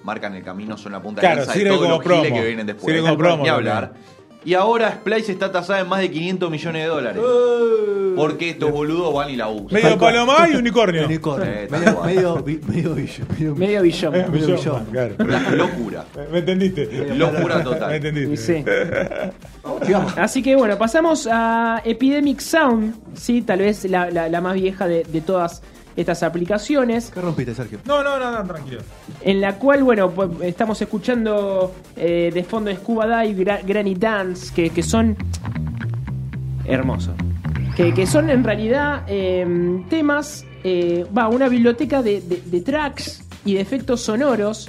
marcan 0.04 0.34
el 0.36 0.44
camino, 0.44 0.76
son 0.78 0.92
la 0.92 1.02
punta 1.02 1.20
Claro, 1.20 1.40
de 1.40 1.46
lanza 1.46 1.58
de 1.58 1.64
todos 1.66 1.80
como 1.82 1.94
los 1.96 2.02
giles 2.02 2.20
promo. 2.20 2.36
que 2.40 2.46
vienen 2.46 2.66
después. 2.68 2.86
Sirve 2.86 3.00
como 3.00 3.18
promo 3.18 3.42
Ni 3.42 3.48
también. 3.48 3.74
Y 4.44 4.54
ahora 4.54 4.92
Splice 4.92 5.32
está 5.32 5.50
tasada 5.52 5.80
en 5.80 5.88
más 5.88 6.00
de 6.00 6.10
500 6.10 6.50
millones 6.50 6.82
de 6.82 6.88
dólares. 6.88 7.22
Porque 8.16 8.50
estos 8.50 8.70
boludos 8.70 9.12
van 9.12 9.30
y 9.30 9.36
la 9.36 9.48
usan. 9.48 9.68
Medio 9.82 9.98
paloma 9.98 10.48
y 10.50 10.56
unicornio. 10.56 11.04
Unicornio. 11.04 11.44
Eh, 11.50 11.66
tal 11.68 11.80
medio, 11.80 11.94
cual. 11.96 12.06
medio, 12.14 12.42
bi- 12.42 12.60
medio 12.66 12.94
billo. 12.94 13.24
Medio, 13.30 13.54
Medio 13.56 13.82
billón. 13.82 14.14
Eh, 14.14 14.26
Medio 14.30 14.46
billón. 14.56 14.84
claro. 14.90 15.14
Locura. 15.56 16.04
¿Me 16.32 16.38
entendiste? 16.38 16.86
Locura 17.14 17.58
¿Me 17.58 17.64
total. 17.64 17.94
entendiste? 17.94 18.32
Y 18.32 18.36
sí. 18.36 18.64
Sigamos. 19.84 20.16
Así 20.18 20.42
que 20.42 20.56
bueno, 20.56 20.78
pasamos 20.78 21.28
a 21.30 21.82
Epidemic 21.84 22.40
Sound, 22.40 22.94
sí, 23.14 23.42
tal 23.42 23.58
vez 23.60 23.84
la, 23.84 24.10
la- 24.10 24.28
la 24.28 24.40
más 24.40 24.54
vieja 24.54 24.86
de, 24.88 25.04
de 25.04 25.20
todas 25.20 25.62
estas 26.00 26.22
aplicaciones, 26.22 27.10
¿Qué 27.12 27.20
rompiste, 27.20 27.54
Sergio? 27.54 27.78
No, 27.84 28.02
no, 28.04 28.18
no, 28.18 28.30
no, 28.30 28.44
tranquilo. 28.44 28.80
en 29.22 29.40
la 29.40 29.56
cual, 29.56 29.82
bueno, 29.82 30.10
pues, 30.10 30.30
estamos 30.42 30.80
escuchando 30.80 31.74
eh, 31.96 32.30
de 32.32 32.44
fondo 32.44 32.72
Scuba 32.74 33.22
Dive, 33.22 33.44
Gra- 33.44 33.62
Granny 33.66 33.94
Dance, 33.94 34.52
que, 34.54 34.70
que 34.70 34.82
son 34.82 35.16
hermosos. 36.64 37.14
Que, 37.76 37.94
que 37.94 38.06
son 38.06 38.28
en 38.30 38.42
realidad 38.44 39.04
eh, 39.08 39.46
temas, 39.88 40.44
eh, 40.64 41.06
va, 41.16 41.28
una 41.28 41.48
biblioteca 41.48 42.02
de, 42.02 42.20
de- 42.20 42.42
de 42.44 42.60
tracks 42.60 43.22
y 43.44 43.54
de 43.54 43.60
efectos 43.60 44.00
sonoros, 44.02 44.68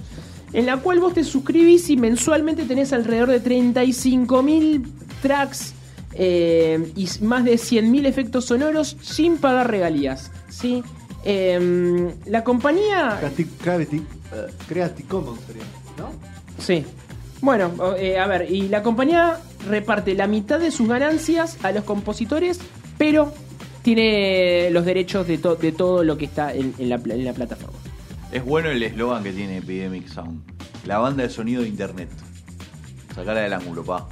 en 0.54 0.66
la 0.66 0.78
cual 0.78 1.00
vos 1.00 1.14
te 1.14 1.24
suscribís 1.24 1.90
y 1.90 1.98
mensualmente 1.98 2.64
tenés 2.64 2.94
alrededor 2.94 3.30
de 3.30 3.44
35.000 3.44 4.88
tracks 5.22 5.74
eh, 6.14 6.92
y 6.96 7.08
más 7.24 7.44
de 7.46 7.54
100.000 7.54 8.06
efectos 8.06 8.46
sonoros 8.46 8.96
sin 9.02 9.38
pagar 9.38 9.70
regalías. 9.72 10.32
¿sí? 10.50 10.84
Em, 11.24 12.12
la 12.28 12.44
compañía 12.44 13.18
Creative, 13.20 13.50
Creative, 13.62 14.04
eh, 14.34 14.48
Creative 14.68 15.08
Commons 15.08 15.42
sería, 15.46 15.64
¿no? 15.98 16.10
Sí. 16.58 16.86
Bueno, 17.42 17.72
eh, 17.98 18.18
a 18.20 18.28
ver, 18.28 18.52
y 18.52 18.68
la 18.70 18.84
compañía 18.84 19.38
reparte 19.68 20.14
la 20.14 20.28
mitad 20.28 20.60
de 20.60 20.72
sus 20.72 20.88
ganancias 20.88 21.58
a 21.64 21.72
los 21.72 21.84
compositores, 21.84 22.60
pero 22.98 23.34
tiene 23.82 24.70
los 24.72 24.86
derechos 24.86 25.28
de, 25.28 25.38
to- 25.38 25.56
de 25.56 25.72
todo 25.72 26.04
lo 26.04 26.18
que 26.18 26.26
está 26.26 26.54
en, 26.54 26.74
en 26.78 26.90
la, 26.90 26.98
pla- 26.98 27.16
en 27.16 27.26
la 27.26 27.34
plataforma. 27.34 27.78
Es 28.32 28.44
bueno 28.44 28.70
el 28.70 28.82
eslogan 28.84 29.24
que 29.24 29.32
tiene 29.32 29.58
Epidemic 29.58 30.08
Sound. 30.08 30.42
La 30.86 31.00
banda 31.00 31.24
de 31.24 31.30
sonido 31.30 31.62
de 31.64 31.70
internet. 31.70 32.10
Sacarla 33.16 33.42
del 33.42 33.54
ángulo, 33.54 33.84
pa. 33.84 34.08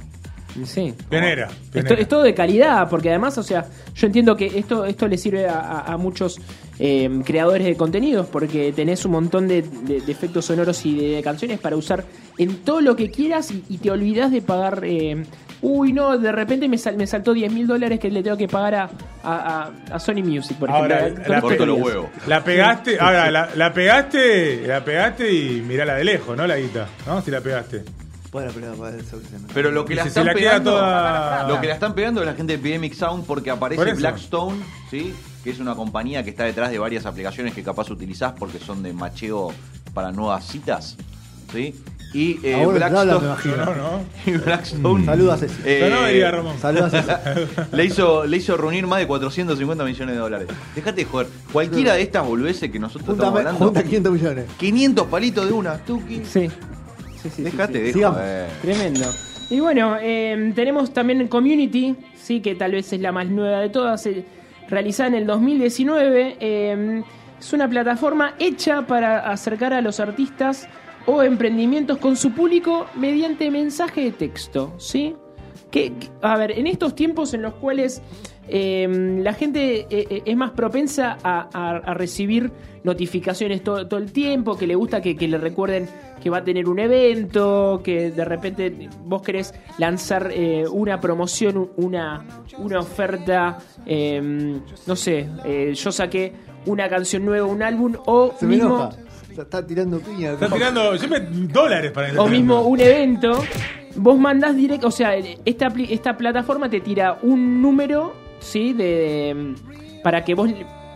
Sí. 0.64 0.94
Pionera. 1.08 1.48
Es 1.72 2.08
todo 2.08 2.22
de 2.22 2.34
calidad, 2.34 2.88
porque 2.88 3.10
además, 3.10 3.36
o 3.38 3.42
sea, 3.42 3.66
yo 3.94 4.06
entiendo 4.06 4.36
que 4.36 4.46
esto, 4.58 4.84
esto 4.86 5.06
le 5.06 5.16
sirve 5.18 5.46
a, 5.48 5.58
a- 5.60 5.92
a 5.92 5.96
muchos 5.96 6.38
eh, 6.78 7.08
creadores 7.24 7.66
de 7.66 7.76
contenidos, 7.76 8.26
porque 8.28 8.72
tenés 8.72 9.04
un 9.04 9.12
montón 9.12 9.48
de, 9.48 9.62
de- 9.62 10.00
de 10.00 10.12
efectos 10.12 10.44
sonoros 10.46 10.84
y 10.86 10.96
de, 11.14 11.22
canciones 11.22 11.58
para 11.58 11.76
usar 11.76 12.04
en 12.38 12.56
todo 12.58 12.80
lo 12.80 12.94
que 12.96 13.10
quieras 13.10 13.50
y, 13.50 13.64
y 13.68 13.78
te 13.78 13.90
olvidas 13.90 14.30
de 14.30 14.42
pagar. 14.42 14.82
eh, 14.84 15.24
Uy, 15.60 15.92
no, 15.92 16.16
de 16.16 16.30
repente 16.30 16.68
me, 16.68 16.78
sal- 16.78 16.96
me 16.96 17.04
saltó 17.08 17.34
10 17.34 17.52
mil 17.52 17.66
dólares 17.66 17.98
que 17.98 18.08
le 18.12 18.22
tengo 18.22 18.36
que 18.36 18.46
pagar 18.46 18.74
a, 18.76 18.90
a- 19.90 19.98
Sony 19.98 20.22
Music, 20.22 20.56
por 20.56 20.70
ejemplo. 20.70 20.94
Ahora, 20.94 21.14
Con 21.14 21.32
la- 21.32 21.40
Corto 21.40 21.66
los 21.66 21.80
huevos. 21.80 22.06
La 22.28 22.44
pegaste, 22.44 22.96
ahora, 23.00 23.28
la, 23.28 23.48
la 23.56 23.72
pegaste, 23.72 24.64
la 24.68 24.84
pegaste 24.84 25.32
y 25.32 25.60
mirala 25.62 25.94
de 25.96 26.04
lejos, 26.04 26.36
¿no? 26.36 26.46
La 26.46 26.56
guita, 26.58 26.86
¿no? 27.08 27.20
Si 27.22 27.32
la 27.32 27.40
pegaste. 27.40 27.82
Bueno, 28.30 28.50
pero 28.54 28.74
Pero 29.54 29.70
lo 29.70 29.84
que 29.86 29.94
la 29.94 30.02
si 30.02 30.08
están 30.08 30.26
la 30.26 30.34
pegando. 30.34 30.70
toda- 30.72 31.48
Lo 31.48 31.60
que 31.60 31.66
la 31.66 31.74
están 31.74 31.94
pegando 31.94 32.20
es 32.20 32.26
la 32.26 32.34
gente 32.34 32.52
de 32.54 32.58
Epidemic 32.58 32.92
Sound 32.94 33.24
porque 33.24 33.50
Por 33.50 33.56
aparece. 33.72 33.94
Blackstone, 33.94 34.62
¿sí? 34.90 35.14
Que 35.42 35.50
es 35.50 35.60
una 35.60 35.74
compañía 35.74 36.22
que 36.22 36.30
está 36.30 36.44
detrás 36.44 36.70
de 36.70 36.78
varias 36.78 37.06
aplicaciones 37.06 37.54
que 37.54 37.62
capaz 37.62 37.90
utilizás 37.90 38.34
porque 38.38 38.58
son 38.58 38.82
de 38.82 38.92
macheo 38.92 39.52
para 39.94 40.12
nuevas 40.12 40.46
citas. 40.46 40.96
¿Sí? 41.52 41.74
Y 42.12 42.38
eh, 42.42 42.66
Blackstone. 42.66 43.26
imagino. 43.26 43.56
No, 43.56 43.74
no. 43.74 44.00
y 44.26 44.30
Blackstone. 44.32 45.04
Saluda 45.06 45.34
a 45.34 45.36
Ceci. 45.38 45.54
eh, 45.64 45.88
no 45.90 46.30
Ramón. 46.30 46.56
A 46.62 46.90
Ceci. 46.90 47.66
le 47.72 47.84
hizo, 47.84 48.24
le 48.26 48.36
hizo 48.36 48.56
reunir 48.56 48.86
más 48.86 48.98
de 49.00 49.06
450 49.06 49.84
millones 49.84 50.14
de 50.14 50.20
dólares. 50.20 50.48
Dejate 50.74 51.02
de 51.02 51.04
joder. 51.06 51.28
Cualquiera 51.52 51.94
de 51.94 52.02
estas 52.02 52.26
boludeces 52.26 52.70
que 52.70 52.78
nosotros 52.78 53.10
estamos 53.16 53.38
hablando. 53.38 53.58
junta 53.58 53.82
500 53.82 54.12
millones. 54.12 54.44
500 54.58 55.06
palitos 55.06 55.46
de 55.46 55.52
una, 55.52 55.78
Tuki. 55.78 56.22
Sí. 56.24 56.50
Sí, 57.22 57.30
sí, 57.30 57.42
de 57.42 57.92
Sigamos. 57.92 58.18
joder. 58.18 58.48
Tremendo. 58.62 59.06
Y 59.50 59.60
bueno, 59.60 59.96
eh, 60.00 60.52
tenemos 60.54 60.92
también 60.92 61.26
Community, 61.28 61.96
sí, 62.14 62.40
que 62.40 62.54
tal 62.54 62.72
vez 62.72 62.92
es 62.92 63.00
la 63.00 63.12
más 63.12 63.26
nueva 63.28 63.60
de 63.60 63.70
todas, 63.70 64.04
eh, 64.06 64.24
realizada 64.68 65.08
en 65.08 65.14
el 65.14 65.26
2019. 65.26 66.36
eh, 66.40 67.02
es 67.40 67.52
una 67.52 67.68
plataforma 67.68 68.34
hecha 68.40 68.86
para 68.86 69.30
acercar 69.30 69.72
a 69.72 69.80
los 69.80 70.00
artistas 70.00 70.68
o 71.06 71.22
emprendimientos 71.22 71.98
con 71.98 72.16
su 72.16 72.32
público 72.32 72.86
mediante 72.96 73.48
mensaje 73.50 74.02
de 74.02 74.10
texto, 74.12 74.74
¿sí? 74.78 75.14
Que- 75.70 75.92
a 76.20 76.36
ver, 76.36 76.50
en 76.58 76.66
estos 76.66 76.94
tiempos 76.96 77.32
en 77.34 77.42
los 77.42 77.54
cuales 77.54 78.02
eh, 78.48 79.18
la 79.22 79.32
gente 79.34 79.80
eh, 79.80 79.86
eh, 79.90 80.22
es 80.24 80.36
más 80.36 80.50
propensa 80.52 81.18
a, 81.22 81.48
a- 81.52 81.76
a 81.78 81.94
recibir 81.94 82.50
notificaciones 82.84 83.62
todo, 83.62 83.86
todo 83.86 84.00
el 84.00 84.12
tiempo, 84.12 84.56
que 84.56 84.66
le 84.66 84.74
gusta 84.74 85.00
que, 85.02 85.16
que 85.16 85.28
le 85.28 85.36
recuerden 85.38 85.88
que 86.22 86.30
va 86.30 86.38
a 86.38 86.44
tener 86.44 86.68
un 86.68 86.78
evento, 86.78 87.80
que 87.84 88.10
de 88.10 88.24
repente 88.24 88.88
vos 89.04 89.22
querés 89.22 89.54
lanzar 89.78 90.30
eh, 90.32 90.64
una 90.70 90.98
promoción, 91.00 91.70
una, 91.76 92.24
una 92.58 92.80
oferta, 92.80 93.58
eh, 93.86 94.58
no 94.86 94.96
sé, 94.96 95.28
eh, 95.44 95.72
yo 95.74 95.92
saqué 95.92 96.32
una 96.66 96.88
canción 96.88 97.24
nueva, 97.24 97.46
un 97.46 97.62
álbum, 97.62 97.94
o 98.06 98.34
Se 98.38 98.46
me 98.46 98.56
mismo, 98.56 98.68
enoja. 98.76 98.90
Se 99.34 99.42
Está 99.42 99.64
tirando 99.64 100.00
piña. 100.00 100.32
Está 100.32 100.48
tirando 100.48 100.98
siempre 100.98 101.20
dólares 101.30 101.92
para 101.92 102.20
o 102.20 102.26
mismo 102.26 102.62
un 102.62 102.80
evento, 102.80 103.38
vos 103.96 104.18
mandás 104.18 104.56
directo, 104.56 104.88
o 104.88 104.90
sea, 104.90 105.14
esta, 105.16 105.68
esta 105.88 106.16
plataforma 106.16 106.68
te 106.68 106.80
tira 106.80 107.18
un 107.22 107.62
número, 107.62 108.14
¿sí? 108.40 108.72
De, 108.72 109.54
para 110.02 110.24
que 110.24 110.34
vos 110.34 110.50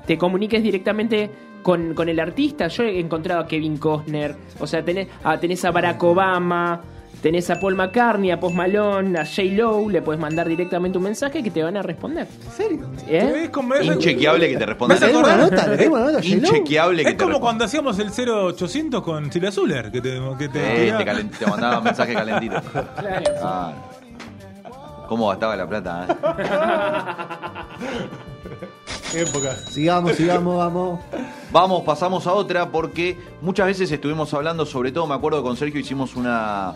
te 0.07 0.19
comuniques 0.19 0.63
directamente 0.63 1.31
con, 1.63 1.95
con 1.95 2.09
el 2.09 2.19
artista. 2.21 2.69
Yo 2.69 2.83
he 2.85 2.99
encontrado 3.01 3.41
a 3.43 3.47
Kevin 3.47 3.77
Costner, 3.79 4.35
o 4.59 4.67
sea, 4.67 4.85
tenés, 4.85 5.09
ah, 5.25 5.39
tenés 5.39 5.65
a 5.65 5.71
Barack 5.71 6.03
Obama, 6.03 6.81
tenés 7.21 7.49
a 7.51 7.61
Paul 7.61 7.77
McCartney, 7.77 8.33
a 8.33 8.41
Post 8.41 8.57
Malone, 8.57 9.17
a 9.17 9.25
J. 9.25 9.43
Lowe, 9.53 9.93
le 9.93 10.03
puedes 10.03 10.21
mandar 10.21 10.49
directamente 10.49 10.99
un 10.99 11.05
mensaje 11.05 11.41
que 11.41 11.53
te 11.53 11.63
van 11.63 11.77
a 11.77 11.83
responder. 11.83 12.27
¿En 12.47 12.51
serio? 12.51 12.91
¿Eh? 13.07 13.49
Es 13.81 13.87
Inchequeable 13.87 14.49
que 14.51 14.57
te 14.57 14.67
responda. 14.67 14.95
¿Me 14.97 15.01
¿Le 15.01 15.07
hace 15.07 15.13
caemos 15.13 15.33
una 15.33 15.43
nota? 15.45 15.67
¿Le 15.69 15.89
una 15.89 16.13
nota? 16.13 16.19
a? 16.19 16.25
Inchequeable 16.25 17.03
que 17.05 17.11
es 17.11 17.17
te 17.17 17.25
como 17.25 17.39
cuando 17.41 17.65
hacíamos 17.65 17.97
el 18.01 18.11
0800 18.11 19.03
con 19.03 19.31
Silvia 19.31 19.53
Zuller, 19.53 19.93
que 19.93 20.01
te, 20.01 20.21
que 20.37 20.49
te 20.49 20.89
Eh, 20.89 20.93
mandaba 21.49 21.81
mensaje 21.81 22.13
calentito. 22.13 22.61
Claro. 22.99 23.25
Ah, 23.41 23.73
¿Cómo 25.09 25.29
gastaba 25.29 25.57
la 25.57 25.69
plata? 25.69 26.07
eh? 26.09 26.15
épocas. 29.15 29.65
Sigamos, 29.71 30.13
sigamos, 30.13 30.57
vamos. 30.57 31.01
Vamos, 31.51 31.83
pasamos 31.83 32.27
a 32.27 32.33
otra 32.33 32.71
porque 32.71 33.17
muchas 33.41 33.67
veces 33.67 33.91
estuvimos 33.91 34.33
hablando, 34.35 34.65
sobre 34.65 34.93
todo 34.93 35.07
me 35.07 35.15
acuerdo 35.15 35.43
que 35.43 35.49
con 35.49 35.57
Sergio 35.57 35.81
hicimos 35.81 36.17
una, 36.17 36.75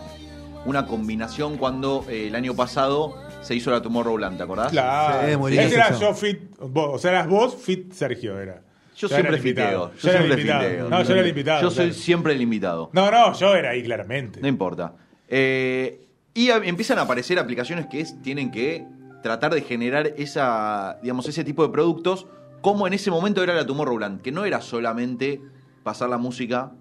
una 0.65 0.85
combinación 0.85 1.57
cuando 1.57 2.05
eh, 2.09 2.27
el 2.27 2.35
año 2.35 2.55
pasado 2.55 3.15
se 3.41 3.55
hizo 3.55 3.71
la 3.71 3.81
Tomorrowland, 3.81 4.37
¿te 4.37 4.43
acordás? 4.43 4.71
Claro. 4.71 5.27
Sí, 5.29 5.37
muy 5.37 5.53
Ese 5.53 5.61
lindo 5.61 5.75
era 5.77 5.97
yo 5.97 6.13
fit, 6.13 6.39
vos, 6.59 6.89
o 6.93 6.97
sea, 6.99 7.11
eras 7.11 7.27
vos 7.27 7.55
fit 7.55 7.91
Sergio 7.91 8.39
era. 8.39 8.61
Yo 8.95 9.07
siempre 9.07 9.37
invitado. 9.37 9.91
fiteo. 9.91 10.01
Yo 10.01 10.09
era 10.09 10.19
el 10.19 10.25
siempre 10.25 10.41
invitado. 10.41 10.69
fiteo. 10.69 10.89
No, 10.89 11.03
yo 11.03 11.11
era 11.11 11.21
el 11.21 11.27
invitado. 11.27 11.61
Yo 11.61 11.69
soy 11.69 11.85
claro. 11.85 11.93
siempre 12.01 12.33
el 12.33 12.41
invitado. 12.41 12.89
No, 12.93 13.11
no, 13.11 13.33
yo 13.33 13.55
era 13.55 13.69
ahí 13.71 13.83
claramente. 13.83 14.41
No 14.41 14.47
importa. 14.47 14.93
Eh, 15.27 16.06
y 16.37 16.51
a- 16.51 16.57
empiezan 16.57 16.99
a 16.99 17.01
aparecer 17.01 17.39
aplicaciones 17.39 17.87
que 17.87 17.99
es- 18.01 18.21
tienen 18.21 18.51
que 18.51 18.85
tratar 19.23 19.53
de 19.53 19.61
generar 19.61 20.13
esa, 20.17 20.99
digamos, 21.01 21.27
ese 21.27 21.43
tipo 21.43 21.63
de 21.63 21.69
productos, 21.69 22.27
como 22.61 22.87
en 22.87 22.93
ese 22.93 23.09
momento 23.11 23.43
era 23.43 23.53
la 23.55 23.65
Tomorrowland, 23.65 24.21
que 24.21 24.31
no 24.31 24.45
era 24.45 24.61
solamente 24.61 25.41
pasar 25.83 26.09
la 26.09 26.17
música 26.17 26.71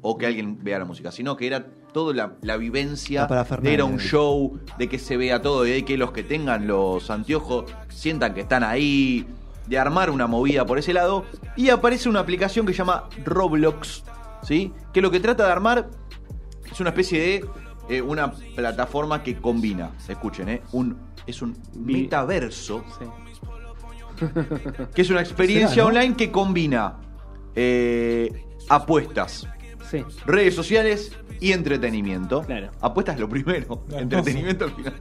o 0.00 0.18
que 0.18 0.26
alguien 0.26 0.62
vea 0.62 0.78
la 0.78 0.84
música, 0.84 1.10
sino 1.12 1.36
que 1.36 1.46
era 1.46 1.66
toda 1.92 2.12
la, 2.12 2.32
la 2.42 2.56
vivencia 2.56 3.26
de 3.68 3.74
ir 3.74 3.80
a 3.80 3.84
un 3.84 3.98
show, 3.98 4.58
de 4.78 4.88
que 4.88 4.98
se 4.98 5.16
vea 5.16 5.40
todo, 5.40 5.62
de 5.62 5.84
que 5.84 5.96
los 5.96 6.10
que 6.12 6.22
tengan 6.24 6.66
los 6.66 7.08
anteojos 7.10 7.66
sientan 7.88 8.34
que 8.34 8.40
están 8.42 8.64
ahí, 8.64 9.24
de 9.68 9.78
armar 9.78 10.10
una 10.10 10.26
movida 10.26 10.66
por 10.66 10.78
ese 10.78 10.92
lado. 10.92 11.24
Y 11.56 11.70
aparece 11.70 12.08
una 12.08 12.20
aplicación 12.20 12.66
que 12.66 12.72
se 12.72 12.78
llama 12.78 13.04
Roblox, 13.24 14.02
¿sí? 14.42 14.72
Que 14.92 15.00
lo 15.00 15.10
que 15.10 15.20
trata 15.20 15.46
de 15.46 15.52
armar 15.52 15.88
es 16.70 16.80
una 16.80 16.90
especie 16.90 17.20
de 17.20 17.44
eh, 17.88 18.00
una 18.02 18.32
plataforma 18.32 19.22
que 19.22 19.36
combina, 19.36 19.90
escuchen, 20.08 20.48
¿eh? 20.48 20.62
Un, 20.72 20.96
es 21.26 21.42
un 21.42 21.56
metaverso, 21.74 22.84
Sí. 22.98 23.04
que 24.94 25.02
es 25.02 25.10
una 25.10 25.20
experiencia 25.26 25.68
Será, 25.70 25.82
¿no? 25.84 25.88
online 25.88 26.16
que 26.16 26.30
combina 26.30 26.96
eh, 27.54 28.44
apuestas, 28.68 29.46
Sí. 29.90 30.02
redes 30.26 30.54
sociales 30.54 31.12
y 31.40 31.52
entretenimiento. 31.52 32.42
Claro. 32.42 32.70
Apuestas 32.80 33.18
lo 33.20 33.28
primero, 33.28 33.82
Claro. 33.88 34.02
entretenimiento 34.02 34.64
al 34.64 34.70
final. 34.72 34.94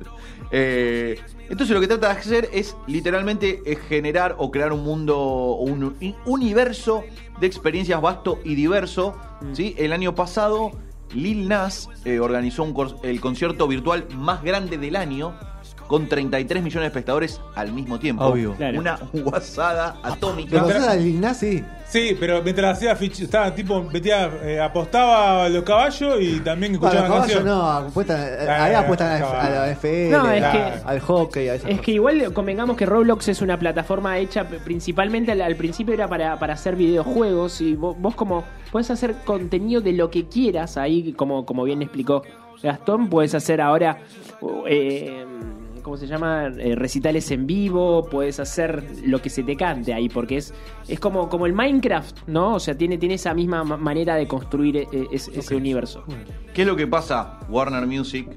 Eh, 0.52 1.20
entonces 1.50 1.70
lo 1.74 1.80
que 1.80 1.88
trata 1.88 2.14
de 2.14 2.20
hacer 2.20 2.50
es 2.54 2.76
literalmente 2.86 3.62
es 3.66 3.80
generar 3.80 4.36
o 4.38 4.52
crear 4.52 4.72
un 4.74 4.84
mundo, 4.84 5.56
un 5.56 5.96
universo 6.26 7.04
de 7.40 7.48
experiencias 7.48 8.02
vasto 8.02 8.40
y 8.44 8.56
diverso. 8.56 9.16
Mm. 9.42 9.54
¿sí? 9.56 9.74
El 9.78 9.94
año 9.94 10.14
pasado 10.16 10.72
Lil 11.14 11.48
Nas 11.48 11.90
eh, 12.06 12.20
organizó 12.20 12.64
un 12.64 12.74
el 13.04 13.22
concierto 13.22 13.68
virtual 13.68 14.08
más 14.16 14.44
grande 14.44 14.78
del 14.78 14.96
año 14.96 15.34
con 15.88 16.08
33 16.08 16.64
millones 16.64 16.84
de 16.84 16.88
espectadores 16.88 17.42
al 17.56 17.72
mismo 17.72 18.00
tiempo. 18.00 18.26
Obvio. 18.26 18.56
Claro. 18.56 18.80
Una 18.80 19.00
guasada 19.14 19.98
atómica. 20.04 20.64
pasa 20.64 20.92
al 20.92 21.04
Lil 21.04 21.22
Nas, 21.22 21.38
sí. 21.38 21.64
Sí, 21.94 22.18
pero 22.20 22.42
mientras 22.42 22.76
hacía 22.78 22.98
fich- 22.98 23.22
estaba 23.22 23.54
tipo, 23.54 23.84
metía, 23.84 24.28
eh, 24.44 24.60
apostaba 24.60 25.46
a 25.46 25.50
los 25.50 25.62
caballos 25.64 26.16
y 26.20 26.40
también 26.40 26.72
Bueno, 26.80 26.88
escuchaba 26.88 27.08
los 27.08 27.28
caballos 27.28 27.34
canciones. 27.36 27.46
no, 27.46 27.70
apuestan, 27.70 28.20
Ah, 28.50 28.64
ahí 28.64 28.74
apuestan 28.74 29.12
a, 29.16 29.20
caballo. 29.20 29.40
a 29.40 29.50
la 29.68 29.72
FL, 29.74 30.10
No, 30.12 30.32
es 30.32 30.44
a- 30.44 30.52
que- 30.52 30.90
al 30.90 31.00
hockey, 31.02 31.50
a 31.50 31.54
esas 31.54 31.66
Es 31.66 31.72
cosas. 31.74 31.86
que 31.86 31.92
igual 31.92 32.34
convengamos 32.34 32.78
que 32.78 32.88
Roblox 32.88 33.28
es 33.28 33.42
una 33.44 33.60
plataforma 33.60 34.18
hecha 34.18 34.44
principalmente 34.48 35.34
al, 35.34 35.42
al 35.42 35.56
principio 35.56 35.94
era 35.94 36.08
para, 36.08 36.40
para 36.40 36.54
hacer 36.56 36.76
videojuegos 36.76 37.62
y 37.62 37.76
vos, 37.76 37.96
vos 38.00 38.16
como 38.16 38.44
puedes 38.72 38.90
hacer 38.90 39.14
contenido 39.24 39.80
de 39.80 39.94
lo 39.94 40.10
que 40.10 40.28
quieras 40.28 40.78
ahí, 40.78 41.14
como, 41.14 41.46
como 41.46 41.64
bien 41.64 41.84
explicó 41.84 42.24
Gastón, 42.64 43.08
puedes 43.08 43.36
hacer 43.36 43.62
ahora, 43.62 44.00
eh, 44.68 45.24
¿cómo 45.84 45.98
se 45.98 46.08
llama? 46.08 46.48
Eh, 46.58 46.74
recitales 46.76 47.30
en 47.30 47.46
vivo, 47.46 48.08
puedes 48.10 48.40
hacer 48.40 48.84
lo 49.06 49.22
que 49.22 49.30
se 49.30 49.44
te 49.44 49.56
cante 49.56 49.94
ahí, 49.94 50.10
porque 50.10 50.38
es, 50.38 50.54
es 50.88 51.00
como, 51.00 51.30
como 51.30 51.46
el 51.46 51.54
Minecraft, 51.54 52.28
¿no? 52.28 52.56
O 52.56 52.60
sea, 52.60 52.76
tiene, 52.76 52.98
tiene 52.98 53.16
esa 53.16 53.34
misma 53.36 53.64
ma- 53.64 53.78
manera 53.78 54.16
de 54.16 54.28
construir 54.28 54.78
eh, 54.78 54.88
es- 55.12 55.28
ese 55.28 55.56
universo. 55.56 56.04
¿Qué 56.54 56.62
es 56.64 56.68
lo 56.68 56.76
que 56.76 56.88
pasa? 56.88 57.40
Warner 57.50 57.86
Music 57.86 58.28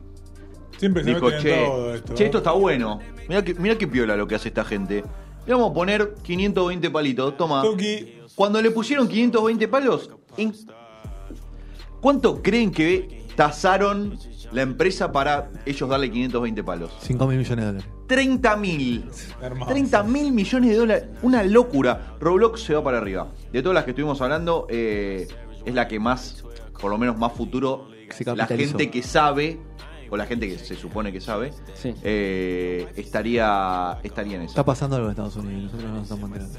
Siempre 0.76 1.02
se 1.04 1.14
dijo, 1.14 1.30
che, 1.40 1.64
todo 1.64 1.94
esto. 1.94 2.14
che, 2.14 2.22
¿eh? 2.24 2.26
esto 2.26 2.38
está 2.38 2.50
bueno. 2.52 2.98
Mirá 3.28 3.42
que, 3.42 3.54
mirá 3.54 3.78
qué 3.78 3.86
piola 3.88 4.14
lo 4.16 4.26
que 4.26 4.34
hace 4.34 4.48
esta 4.48 4.64
gente. 4.64 5.02
Le 5.46 5.52
vamos 5.54 5.70
a 5.70 5.74
poner 5.74 6.14
520 6.22 6.90
palitos. 6.90 7.36
Toma. 7.38 7.62
Tuki. 7.62 8.18
Cuando 8.34 8.60
le 8.60 8.70
pusieron 8.70 9.08
520 9.08 9.68
palos, 9.68 10.10
¿en 10.36 10.52
¿cuánto 12.00 12.42
creen 12.42 12.70
que 12.70 13.24
tasaron 13.34 14.18
la 14.52 14.62
empresa 14.62 15.12
para 15.12 15.50
ellos 15.64 15.88
darle 15.88 16.10
520 16.10 16.64
palos? 16.64 16.92
5 17.00 17.26
mil 17.26 17.38
millones 17.38 17.64
de 17.64 17.72
dólares. 17.72 17.90
30 18.06 18.56
mil. 18.56 19.04
Hermoso. 19.42 19.70
30 19.72 20.02
mil 20.04 20.32
millones 20.32 20.70
de 20.70 20.76
dólares. 20.76 21.04
Una 21.22 21.42
locura. 21.42 22.16
Roblox 22.20 22.60
se 22.62 22.74
va 22.74 22.82
para 22.84 22.98
arriba. 22.98 23.28
De 23.52 23.62
todas 23.62 23.74
las 23.74 23.84
que 23.84 23.90
estuvimos 23.90 24.20
hablando, 24.20 24.66
eh, 24.70 25.26
es 25.64 25.74
la 25.74 25.88
que 25.88 25.98
más, 25.98 26.44
por 26.80 26.90
lo 26.90 26.98
menos 26.98 27.18
más 27.18 27.32
futuro, 27.32 27.88
la 28.36 28.46
gente 28.46 28.90
que 28.90 29.02
sabe, 29.02 29.58
o 30.08 30.16
la 30.16 30.26
gente 30.26 30.48
que 30.48 30.58
se 30.58 30.76
supone 30.76 31.10
que 31.12 31.20
sabe, 31.20 31.52
Sí. 31.74 31.92
eh, 32.04 32.86
estaría, 32.96 33.98
estaría 34.04 34.36
en 34.36 34.42
eso. 34.42 34.50
Está 34.50 34.64
pasando 34.64 34.94
algo 34.96 35.08
en 35.08 35.12
Estados 35.12 35.36
Unidos, 35.36 35.64
nosotros 35.64 35.90
no 35.90 35.94
nos 35.96 36.02
estamos 36.04 36.24
enterando. 36.28 36.58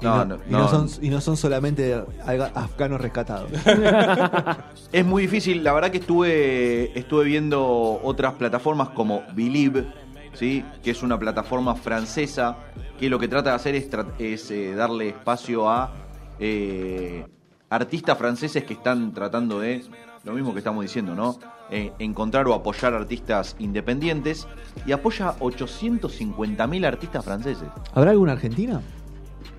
Y 0.00 0.04
No, 0.04 0.24
no, 0.24 0.36
no, 0.36 0.42
y 0.48 0.52
no 0.52 0.68
son, 0.68 0.88
y 1.02 1.08
no 1.08 1.20
son 1.20 1.36
solamente 1.36 2.02
afganos 2.54 3.00
rescatados. 3.00 3.50
Es 4.92 5.04
muy 5.04 5.22
difícil, 5.22 5.62
la 5.62 5.74
verdad 5.74 5.90
que 5.90 5.98
estuve, 5.98 6.98
estuve 6.98 7.24
viendo 7.24 8.00
otras 8.02 8.34
plataformas 8.34 8.88
como 8.90 9.22
Believe, 9.34 9.92
¿sí? 10.32 10.64
que 10.82 10.92
es 10.92 11.02
una 11.02 11.18
plataforma 11.18 11.74
francesa, 11.74 12.56
que 12.98 13.10
lo 13.10 13.18
que 13.18 13.28
trata 13.28 13.50
de 13.50 13.56
hacer 13.56 13.74
es, 13.74 13.90
es, 14.18 14.50
eh, 14.50 14.74
darle 14.74 15.10
espacio 15.10 15.68
a 15.68 15.92
eh, 16.38 17.26
artistas 17.68 18.16
franceses 18.16 18.64
que 18.64 18.74
están 18.74 19.12
tratando 19.12 19.60
de, 19.60 19.84
lo 20.24 20.32
mismo 20.32 20.52
que 20.52 20.58
estamos 20.58 20.82
diciendo, 20.82 21.14
¿no? 21.14 21.38
Eh, 21.70 21.92
encontrar 21.98 22.46
o 22.48 22.54
apoyar 22.54 22.94
artistas 22.94 23.56
independientes 23.58 24.46
y 24.86 24.92
apoya 24.92 25.34
850.000 25.38 26.86
artistas 26.86 27.24
franceses. 27.24 27.68
¿Habrá 27.94 28.12
alguna 28.12 28.32
argentina? 28.32 28.80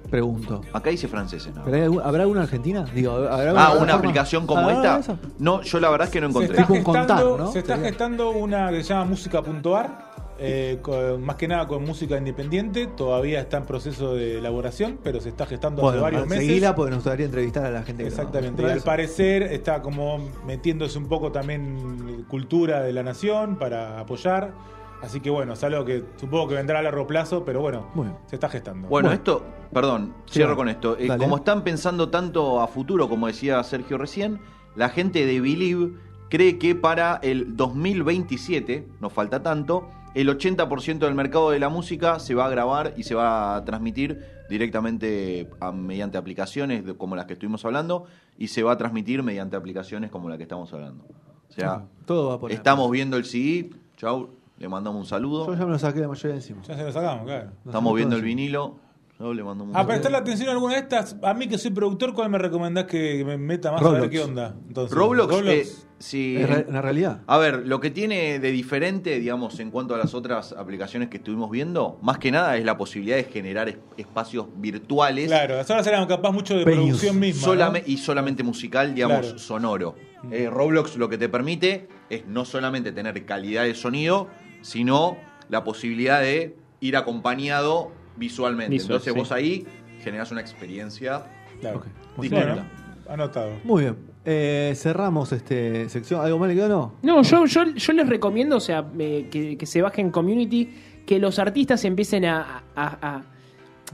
Pregunto. 0.09 0.61
Acá 0.73 0.89
dice 0.89 1.07
franceses, 1.07 1.53
¿no? 1.53 1.63
¿Pero 1.63 1.77
hay 1.77 1.83
algún- 1.83 2.01
¿Habrá 2.01 2.21
alguna 2.23 2.41
argentina? 2.43 2.85
Digo, 2.93 3.11
¿habrá 3.11 3.51
Ah, 3.55 3.73
una 3.79 3.93
aplicación 3.93 4.47
como 4.47 4.67
Ah, 4.67 4.73
esta. 4.73 4.99
eso. 4.99 5.19
No, 5.37 5.61
yo 5.61 5.79
la 5.79 5.89
verdad 5.89 6.07
es 6.07 6.13
que 6.13 6.21
no 6.21 6.27
Se 6.27 6.31
encontré. 6.31 6.51
está, 6.55 6.61
Tipo 6.63 6.73
un 6.73 6.95
gestando, 6.95 7.29
contar, 7.29 7.45
¿no? 7.45 7.51
se 7.51 7.59
está 7.59 7.77
gestando 7.77 8.29
una 8.31 8.69
que 8.71 8.83
se 8.83 8.89
llama 8.89 9.05
música.ar, 9.05 10.09
eh, 10.41 10.79
con- 10.81 11.21
más 11.23 11.35
que 11.35 11.47
nada 11.49 11.67
con 11.67 11.83
música 11.83 12.17
independiente. 12.17 12.87
Todavía 12.87 13.41
está 13.41 13.57
en 13.57 13.65
proceso 13.65 14.13
de 14.15 14.37
elaboración, 14.39 14.97
pero 15.03 15.19
se 15.19 15.29
está 15.29 15.45
gestando 15.45 15.81
Bueno, 15.81 15.97
hace 15.97 16.01
varios 16.03 16.27
meses. 16.27 16.45
seguila 16.47 16.75
porque 16.75 16.91
nos 16.91 16.99
gustaría 17.03 17.25
entrevistar 17.25 17.65
a 17.65 17.71
la 17.71 17.83
gente 17.83 18.03
que 18.03 18.09
Exactamente, 18.09 18.63
y 18.63 18.65
al 18.65 18.81
parecer 18.81 19.43
está 19.43 19.81
como 19.81 20.17
metiéndose 20.47 20.97
un 20.97 21.07
poco 21.09 21.31
también 21.31 22.25
cultura 22.29 22.81
de 22.81 22.93
la 22.93 23.03
nación 23.03 23.57
para 23.57 23.99
apoyar. 23.99 24.53
Así 25.01 25.20
que 25.22 25.29
bueno, 25.29 25.53
es 25.53 25.63
algo 25.63 25.86
que 25.86 26.03
supongo 26.18 26.50
que 26.50 26.56
vendrá 26.56 26.79
a 26.79 26.82
largo 26.82 27.08
plazo, 27.08 27.46
pero 27.46 27.62
bueno, 27.62 27.88
se 28.25 28.36
está 28.36 28.50
gestando. 28.50 28.88
Bueno, 28.89 29.08
Bueno. 29.10 29.12
esto, 29.12 29.44
perdón, 29.72 30.13
Sí, 30.25 30.34
cierro 30.39 30.56
con 30.56 30.68
esto. 30.70 30.98
Eh, 30.98 31.08
como 31.18 31.38
están 31.38 31.63
pensando 31.63 32.10
tanto 32.10 32.62
a 32.62 32.68
futuro, 32.68 33.08
como 33.08 33.27
decía 33.27 33.63
Sergio 33.63 33.98
recién, 33.98 34.39
la 34.75 34.90
gente 34.90 35.25
de 35.25 35.40
Believe 35.40 35.94
cree 36.29 36.57
que 36.59 36.75
para 36.75 37.20
el 37.24 37.55
2027, 37.55 38.88
nos 39.00 39.14
falta 39.14 39.42
tanto, 39.42 39.88
el 40.16 40.27
80% 40.29 41.00
del 41.05 41.16
mercado 41.16 41.51
de 41.51 41.59
la 41.59 41.70
música 41.70 42.20
se 42.20 42.35
va 42.35 42.46
a 42.46 42.50
grabar 42.50 42.94
y 42.98 43.03
se 43.03 43.16
va 43.16 43.55
a 43.55 43.64
transmitir 43.66 44.22
directamente 44.50 45.50
a- 45.59 45.72
mediante 45.72 46.18
aplicaciones 46.18 46.85
de- 46.85 46.96
como 46.96 47.16
las 47.16 47.25
que 47.25 47.33
estuvimos 47.33 47.64
hablando 47.66 48.05
y 48.38 48.48
se 48.48 48.64
va 48.64 48.74
a 48.74 48.77
transmitir 48.77 49.22
mediante 49.24 49.55
aplicaciones 49.55 50.09
como 50.12 50.27
la 50.29 50.38
que 50.38 50.44
estamos 50.44 50.72
hablando. 50.74 51.05
O 51.50 51.51
sea, 51.53 51.85
Todo 52.05 52.29
va 52.29 52.40
por 52.40 52.51
ahí. 52.51 52.57
estamos 52.57 52.90
viendo 52.92 53.18
el 53.18 53.25
CD, 53.25 53.70
chau, 53.98 54.29
le 54.59 54.67
mandamos 54.69 55.00
un 55.00 55.05
saludo. 55.07 55.48
Yo 55.48 55.55
ya 55.57 55.65
me 55.65 55.72
lo 55.72 55.79
saqué 55.79 56.00
la 56.01 56.07
mayoría 56.07 56.31
de 56.31 56.35
encima. 56.37 56.61
Ya 56.67 56.75
se 56.75 56.83
lo 56.83 56.91
sacamos, 56.91 57.25
claro. 57.25 57.51
Estamos 57.65 57.95
viendo 57.95 58.15
el 58.15 58.22
encima. 58.24 58.35
vinilo, 58.35 58.79
chau, 59.17 59.33
le 59.33 59.43
mandamos 59.43 59.72
un 59.72 59.75
A 59.75 59.79
saludo. 59.79 59.87
prestarle 59.87 60.17
atención 60.17 60.50
a 60.50 60.51
alguna 60.51 60.74
de 60.75 60.79
estas, 60.81 61.15
a 61.24 61.33
mí 61.33 61.48
que 61.48 61.57
soy 61.57 61.72
productor, 61.72 62.13
¿cuál 62.13 62.29
me 62.29 62.37
recomendás 62.37 62.85
que 62.85 63.24
me 63.25 63.37
meta 63.37 63.72
más 63.72 63.81
a 63.81 63.83
Roblox. 63.85 64.01
ver 64.01 64.09
qué 64.09 64.22
onda? 64.22 64.55
Entonces, 64.67 64.95
Roblox, 64.98 65.33
eh, 65.48 65.65
sí. 66.00 66.35
Es 66.37 66.50
re- 66.50 66.65
una 66.69 66.81
realidad. 66.81 67.22
A 67.27 67.37
ver, 67.37 67.65
lo 67.67 67.79
que 67.79 67.89
tiene 67.89 68.39
de 68.39 68.51
diferente, 68.51 69.17
digamos, 69.19 69.59
en 69.61 69.72
cuanto 69.72 69.95
a 69.95 69.98
las 69.98 70.13
otras 70.13 70.51
aplicaciones 70.53 71.07
que 71.09 71.17
estuvimos 71.17 71.50
viendo, 71.51 71.98
más 72.01 72.17
que 72.17 72.31
nada 72.31 72.57
es 72.57 72.65
la 72.65 72.77
posibilidad 72.77 73.15
de 73.17 73.24
generar 73.25 73.69
es- 73.69 73.77
espacios 73.98 74.48
virtuales 74.57 75.27
Claro, 75.27 75.55
las 75.55 75.69
horas 75.69 75.87
eran 75.87 76.05
capaz 76.05 76.31
mucho 76.31 76.57
de 76.57 76.65
Venues. 76.65 76.85
producción 76.87 77.17
misma. 77.19 77.48
¿no? 77.48 77.53
solame- 77.53 77.83
y 77.85 77.98
solamente 77.98 78.43
musical, 78.43 78.93
digamos, 78.93 79.19
Claro. 79.22 79.39
sonoro. 79.39 79.95
Eh, 80.31 80.50
Roblox 80.51 80.98
lo 80.98 81.07
que 81.07 81.17
te 81.17 81.29
permite 81.29 81.87
es 82.09 82.25
no 82.27 82.43
solamente 82.43 82.91
tener 82.91 83.25
calidad 83.25 83.63
de 83.63 83.74
sonido, 83.74 84.27
sino 84.61 85.17
la 85.50 85.63
posibilidad 85.63 86.22
de 86.22 86.55
ir 86.81 86.95
acompañado 86.98 87.91
visualmente. 88.17 88.72
Visual, 88.72 88.91
Entonces 88.98 89.13
sí. 89.13 89.19
vos 89.19 89.31
ahí 89.31 89.65
generás 90.03 90.31
una 90.31 90.41
experiencia 90.41 91.24
Claro. 91.59 91.77
Ok. 91.79 91.85
distinta. 92.22 92.45
Bueno, 92.45 92.65
anotado. 93.09 93.51
Muy 93.63 93.83
bien. 93.83 93.98
Eh, 94.25 94.74
cerramos 94.75 95.31
este 95.31 95.89
sección. 95.89 96.22
¿Algo 96.24 96.37
más 96.39 96.50
le 96.50 96.55
quedó 96.55 96.67
no? 96.69 96.93
No, 97.01 97.22
yo, 97.24 97.45
yo, 97.45 97.65
yo 97.65 97.93
les 97.93 98.07
recomiendo, 98.07 98.57
o 98.57 98.59
sea, 98.59 98.85
eh, 99.00 99.27
que, 99.31 99.57
que 99.57 99.65
se 99.65 99.81
bajen 99.81 100.11
community, 100.11 100.69
que 101.05 101.17
los 101.19 101.39
artistas 101.39 101.83
empiecen 101.85 102.25
a, 102.25 102.63
a- 102.75 102.98
a- 103.01 103.24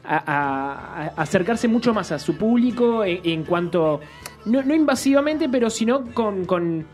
a- 0.04 0.18
a- 0.18 1.04
a 1.16 1.22
acercarse 1.22 1.68
mucho 1.68 1.94
más 1.94 2.12
a 2.12 2.20
su 2.20 2.36
público 2.38 3.04
en, 3.06 3.22
en 3.24 3.44
cuanto, 3.44 4.02
no, 4.46 4.62
no 4.64 4.76
invasivamente, 4.76 5.48
pero 5.48 5.70
sino 5.70 6.12
con, 6.14 6.46
con 6.46 6.86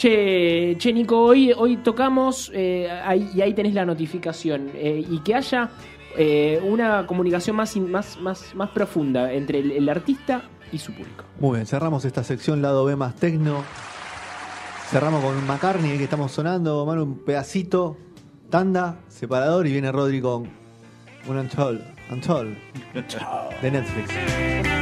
che, 0.00 0.76
che 0.78 0.92
Nico, 0.94 1.18
hoy, 1.20 1.52
hoy 1.54 1.76
tocamos 1.76 2.50
eh, 2.54 2.88
ahí- 3.04 3.28
y 3.34 3.42
ahí 3.42 3.52
tenés 3.52 3.74
la 3.74 3.84
notificación. 3.84 4.70
eh, 4.74 5.04
y 5.08 5.18
que 5.20 5.34
haya 5.34 5.68
eh, 6.16 6.58
una 6.64 7.06
comunicación 7.06 7.54
más, 7.56 7.76
más, 7.76 8.18
más, 8.18 8.54
más 8.54 8.70
profunda 8.70 9.30
entre 9.32 9.58
el, 9.58 9.70
el 9.72 9.88
artista 9.90 10.42
y 10.72 10.78
su 10.78 10.92
público. 10.94 11.24
Muy 11.38 11.56
bien, 11.56 11.66
cerramos 11.66 12.04
esta 12.06 12.24
sección 12.24 12.62
lado 12.62 12.84
B 12.86 12.96
más 12.96 13.14
tecno. 13.16 13.62
Cerramos 14.90 15.22
con 15.22 15.46
McCartney 15.46 15.98
que 15.98 16.04
estamos 16.04 16.32
sonando, 16.32 16.84
mano, 16.86 17.04
un 17.04 17.18
pedacito, 17.18 17.96
tanda, 18.48 19.00
separador 19.08 19.66
y 19.66 19.72
viene 19.72 19.92
Rodri 19.92 20.20
con 20.20 20.48
un 21.28 21.36
Untold, 21.36 21.80
Untold 22.10 22.56
de 23.62 23.70
Netflix. 23.70 24.79